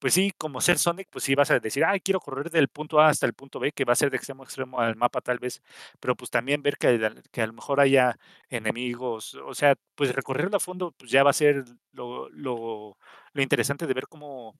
[0.00, 3.00] pues sí, como ser Sonic, pues sí vas a decir: "Ay, quiero correr del punto
[3.00, 5.20] A hasta el punto B", que va a ser de extremo a extremo al mapa
[5.22, 5.62] tal vez,
[6.00, 8.18] pero, pues, también ver que que a lo mejor haya
[8.50, 12.98] enemigos, o sea, pues, recorrerlo a fondo, pues, ya va a ser lo lo
[13.32, 14.56] lo interesante de ver cómo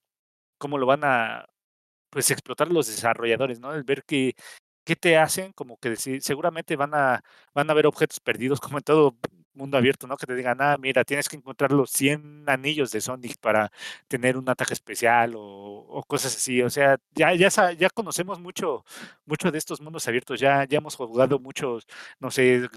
[0.59, 1.47] cómo lo van a,
[2.11, 3.75] pues, explotar los desarrolladores, ¿no?
[3.75, 4.35] El ver qué
[4.85, 7.23] qué te hacen, como que decir seguramente van a
[7.55, 9.17] van a haber objetos perdidos, como en todo
[9.55, 10.17] mundo abierto, ¿no?
[10.17, 13.71] Que te digan: "Ah, mira, tienes que encontrar los 100 anillos de Sonic para
[14.09, 15.43] tener un ataque especial", o
[15.89, 16.63] o cosas así.
[16.63, 18.85] O sea, ya ya ya conocemos mucho
[19.27, 21.87] mucho de estos mundos abiertos, ya ya hemos jugado muchos,
[22.21, 22.69] no sé,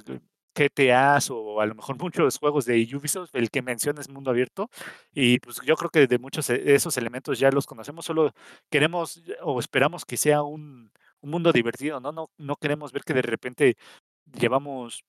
[0.58, 4.70] GTAs o a lo mejor muchos juegos de Ubisoft, el que mencionas mundo abierto,
[5.14, 8.34] y pues yo creo que de muchos de esos elementos ya los conocemos, solo
[8.70, 10.91] queremos o esperamos que sea un
[11.26, 12.11] un mundo divertido, ¿no?
[12.13, 13.78] No no queremos ver que de repente
[14.39, 15.03] llevamos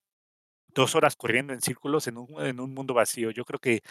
[0.74, 3.30] 2 horas corriendo en círculos en un en un mundo vacío.
[3.32, 3.82] Yo creo que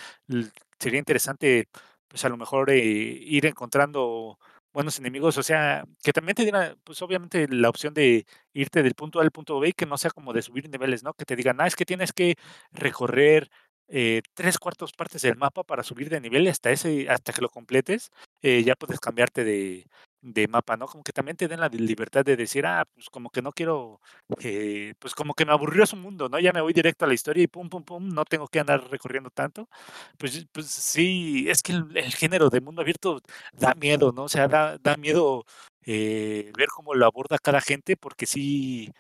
[0.79, 1.67] sería interesante,
[2.07, 4.39] pues, a lo mejor, eh, ir encontrando
[4.73, 8.93] buenos enemigos, o sea, que también te diera, pues obviamente la opción de irte del
[8.95, 11.13] punto A al punto B y que no sea como de subir niveles, ¿no?
[11.13, 12.35] Que te digan, ah, es que tienes que
[12.73, 13.49] recorrer
[13.87, 17.49] eh, tres cuartos partes del mapa para subir de nivel hasta ese, hasta que lo
[17.49, 18.11] completes,
[18.41, 19.87] eh, ya puedes cambiarte de,
[20.33, 20.87] de mapa, ¿no?
[20.87, 24.01] Como que también te den la libertad de decir, ah, pues como que no quiero,
[24.41, 26.39] eh, pues como que me aburrió su mundo, ¿no?
[26.39, 28.89] Ya me voy directo a la historia y pum, pum, pum, no tengo que andar
[28.89, 29.69] recorriendo tanto.
[30.17, 33.21] Pues, pues sí, es que el, el género de mundo abierto
[33.53, 34.23] da miedo, ¿no?
[34.23, 35.45] O sea, da, da miedo
[35.85, 38.91] eh, ver cómo lo aborda cada gente, porque sí,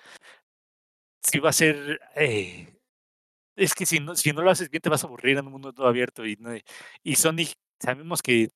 [1.23, 1.99] sí va a ser...
[2.15, 2.71] Eh,
[3.55, 5.53] es que si no, si no lo haces bien te vas a aburrir en un
[5.53, 6.37] mundo todo abierto y,
[7.03, 8.49] y Sonic sabemos que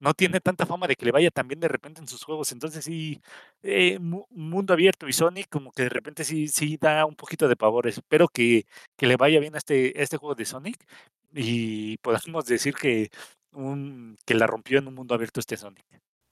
[0.00, 2.52] no tiene tanta fama de que le vaya tan bien de repente en sus juegos.
[2.52, 3.20] Entonces sí,
[3.62, 7.56] eh, mundo abierto y Sonic como que de repente sí, sí da un poquito de
[7.56, 7.86] pavor.
[7.86, 8.66] Espero que,
[8.96, 10.84] que le vaya bien a este, este juego de Sonic
[11.32, 13.10] y podamos decir que,
[13.52, 15.84] un, que la rompió en un mundo abierto este Sonic.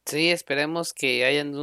[0.05, 1.55] Sí, esperemos que hayan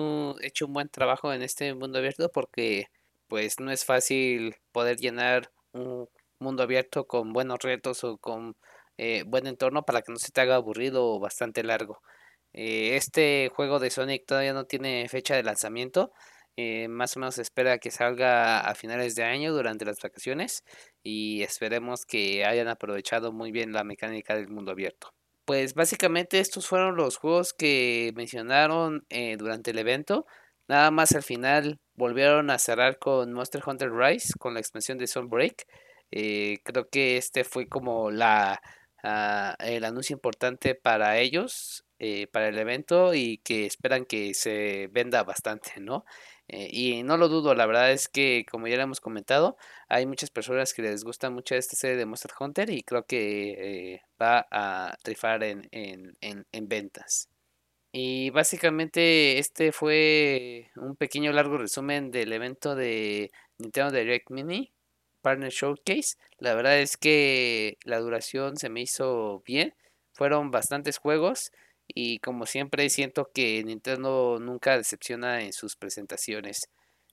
[0.42, 2.88] hecho un buen trabajo en este mundo abierto porque
[3.28, 6.08] pues no es fácil poder llenar un
[6.40, 8.56] mundo abierto con buenos retos o con
[9.02, 12.02] eh, buen entorno para que no se te haga aburrido o bastante largo.
[12.52, 16.12] Eh, este juego de Sonic todavía no tiene fecha de lanzamiento.
[16.58, 20.66] Eh, más o menos espera que salga a finales de año durante las vacaciones
[21.02, 25.14] y esperemos que hayan aprovechado muy bien la mecánica del mundo abierto.
[25.46, 29.06] Pues básicamente estos fueron los juegos que mencionaron
[29.38, 30.26] durante el evento.
[30.68, 35.08] Nada más al final volvieron a cerrar con Monster Hunter Rise, con la expansión de
[35.08, 35.66] Sunbreak.
[36.12, 38.62] creo que este fue como la,
[39.04, 44.88] Ah, el anuncio importante para ellos, eh, para el evento y que esperan que se
[44.92, 46.06] venda bastante, ¿no?
[46.48, 50.06] Eh, y no lo dudo, la verdad es que como ya le hemos comentado, hay
[50.06, 54.02] muchas personas que les gusta mucho esta serie de Monster Hunter y creo que eh,
[54.22, 57.30] va a trifar en, en, en ventas.
[57.92, 64.72] Y básicamente este fue un pequeño largo resumen del evento de Nintendo Direct Mini.
[65.30, 66.18] Partner Showcase.
[66.40, 69.76] La verdad es que la duración se me hizo bien.
[70.12, 71.52] Fueron bastantes juegos
[71.88, 76.68] y como siempre siento que Nintendo nunca decepciona en sus presentaciones.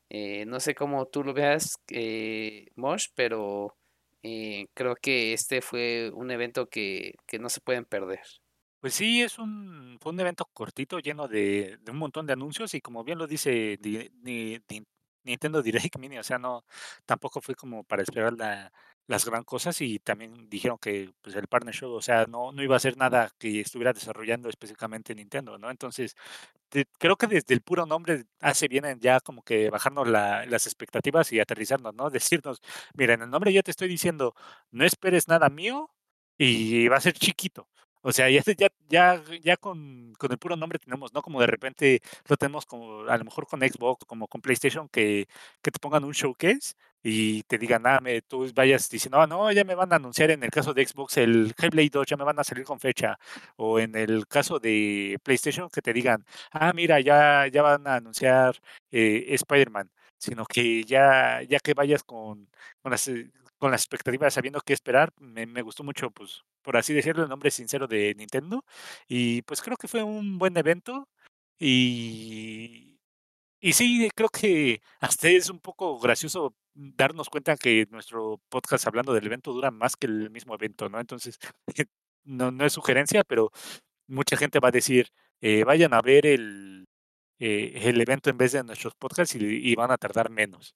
[0.08, 3.76] Eh, no sé cómo tú lo veas, eh, Mosh, pero
[4.22, 8.20] eh, creo que este fue un evento que, no se pueden perder.
[8.80, 12.80] Pues sí, es un, fue un evento cortito, lleno de, un montón de anuncios y
[12.80, 13.78] como bien lo dice
[15.26, 16.64] Nintendo Direct Mini, o sea, no,
[17.06, 18.72] tampoco fue como para esperar la,
[19.06, 22.62] las gran cosas y también dijeron que pues el partner show, o sea, no, no
[22.62, 25.70] iba a ser nada que estuviera desarrollando específicamente Nintendo, ¿no?
[25.70, 26.16] Entonces,
[26.98, 31.32] creo que desde el puro nombre hace bien ya como que bajarnos la, las expectativas
[31.32, 32.10] y aterrizarnos, ¿no?
[32.10, 32.60] Decirnos,
[32.94, 34.34] mira, en el nombre ya te estoy diciendo,
[34.70, 35.90] no esperes nada mío
[36.38, 37.68] y va a ser chiquito.
[38.08, 38.40] O sea, ya,
[38.88, 41.22] ya, ya, con, el puro nombre tenemos, ¿no?
[41.22, 45.26] Como de repente lo tenemos como, a lo mejor con Xbox, como con PlayStation, que,
[45.60, 49.50] que te pongan un showcase y te digan, ah, me, tú vayas diciendo, ah, no,
[49.50, 52.22] ya me van a anunciar en el caso de Xbox el Hellblade 2, ya me
[52.22, 53.18] van a salir con fecha.
[53.56, 57.96] O en el caso de PlayStation, que te digan, ah, mira, ya, ya van a
[57.96, 58.56] anunciar
[58.92, 59.90] eh, Spider-Man.
[60.18, 62.48] Sino que ya, ya que vayas con,
[62.82, 63.10] con las
[63.58, 65.12] con las expectativas, sabiendo qué esperar.
[65.20, 68.64] Me, gustó mucho, pues, por así decirlo, el nombre sincero de Nintendo.
[69.08, 71.08] Y pues creo que fue un buen evento.
[71.58, 72.98] Y,
[73.60, 79.14] y sí, creo que hasta es un poco gracioso darnos cuenta que nuestro podcast hablando
[79.14, 81.00] del evento dura más que el mismo evento, ¿no?
[81.00, 81.38] Entonces,
[82.24, 83.50] no, no es sugerencia, pero
[84.08, 85.08] mucha gente va a decir,
[85.40, 86.86] eh, vayan a ver el,
[87.40, 90.74] eh, el evento en vez de nuestros podcasts y van a tardar menos.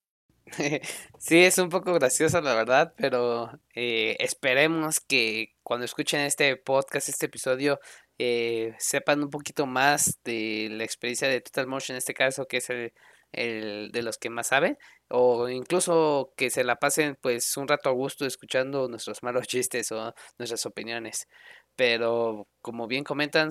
[1.18, 7.08] Sí, es un poco gracioso, la verdad, pero eh, esperemos que cuando escuchen este podcast,
[7.08, 7.78] este episodio,
[8.18, 12.58] eh, sepan un poquito más de la experiencia de Total Motion, en este caso, que
[12.58, 12.92] es el,
[13.32, 14.78] el de los que más saben,
[15.08, 19.92] o incluso que se la pasen pues un rato a gusto escuchando nuestros malos chistes
[19.92, 21.28] o nuestras opiniones.
[21.80, 23.48] Pero como bien comentan,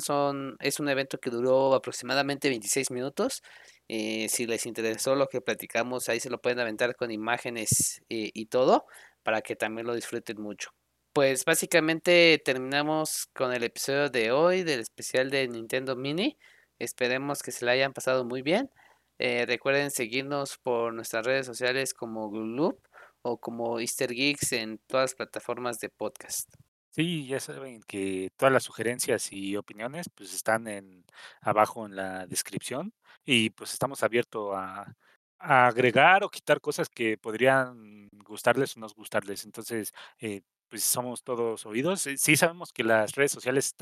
[0.59, 3.41] es un evento que duró aproximadamente 26 minutos
[3.88, 8.30] eh, si les interesó lo que platicamos, ahí se lo pueden aventar con imágenes eh,
[8.32, 8.86] y todo
[9.23, 10.69] para que también lo disfruten mucho.
[11.11, 16.38] Pues básicamente terminamos con el episodio de hoy del especial de Nintendo Mini.
[16.77, 18.69] Esperemos que se la hayan pasado muy bien.
[19.17, 22.77] Eh, recuerden seguirnos por nuestras redes sociales como Loop
[23.23, 26.68] o como Easter Geeks en todas las plataformas de podcast.
[26.91, 31.05] Sí, ya saben que todas las sugerencias y opiniones pues están en
[31.41, 32.93] abajo en la descripción
[33.25, 34.95] y pues estamos abiertos a,
[35.41, 39.45] agregar o quitar cosas que podrían gustarles o no gustarles.
[39.45, 42.05] Entonces, eh, pues somos todos oídos.
[42.07, 43.73] Eh, Sí sabemos que las redes sociales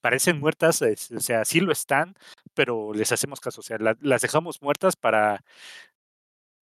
[0.00, 2.14] parecen muertas, o sea, sí lo están,
[2.54, 5.44] pero les hacemos caso, o sea, la- las dejamos muertas para,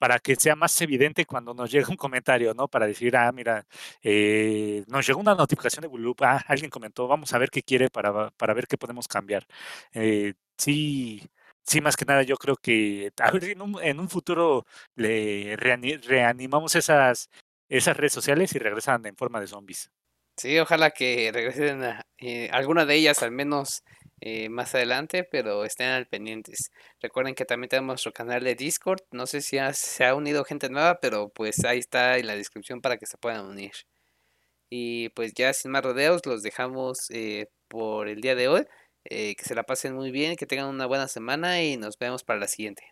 [0.03, 2.67] para que sea más evidente cuando nos llega un comentario, ¿no?
[2.67, 3.65] Para decir, ah, mira,
[4.03, 7.89] eh, nos llegó una notificación de Blue, ah, alguien comentó, vamos a ver qué quiere
[7.89, 9.47] para, para ver qué podemos cambiar.
[9.93, 11.23] Eh, sí,
[11.63, 15.57] sí, más que nada, yo creo que a ver, en un, en un futuro le
[15.57, 17.31] reani- reanimamos esas,
[17.69, 19.89] esas redes sociales y regresan en forma de zombies.
[20.37, 23.85] Sí, ojalá que regresen a, eh, alguna de ellas al menos
[24.25, 26.71] eh, más adelante, pero estén al pendientes.
[27.01, 29.01] Recuerden que también tenemos nuestro canal de Discord.
[29.11, 32.81] No sé si se ha unido gente nueva, pero pues ahí está en la descripción
[32.81, 33.73] para que se puedan unir.
[34.71, 38.65] Y pues ya sin más rodeos, los dejamos eh, por el día de hoy.
[39.05, 42.23] Eh, que se la pasen muy bien, que tengan una buena semana y nos vemos
[42.23, 42.85] para la siguiente.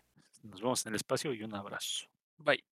[0.43, 2.07] Nos vemos en el espacio y un abrazo.
[2.39, 2.70] Bye.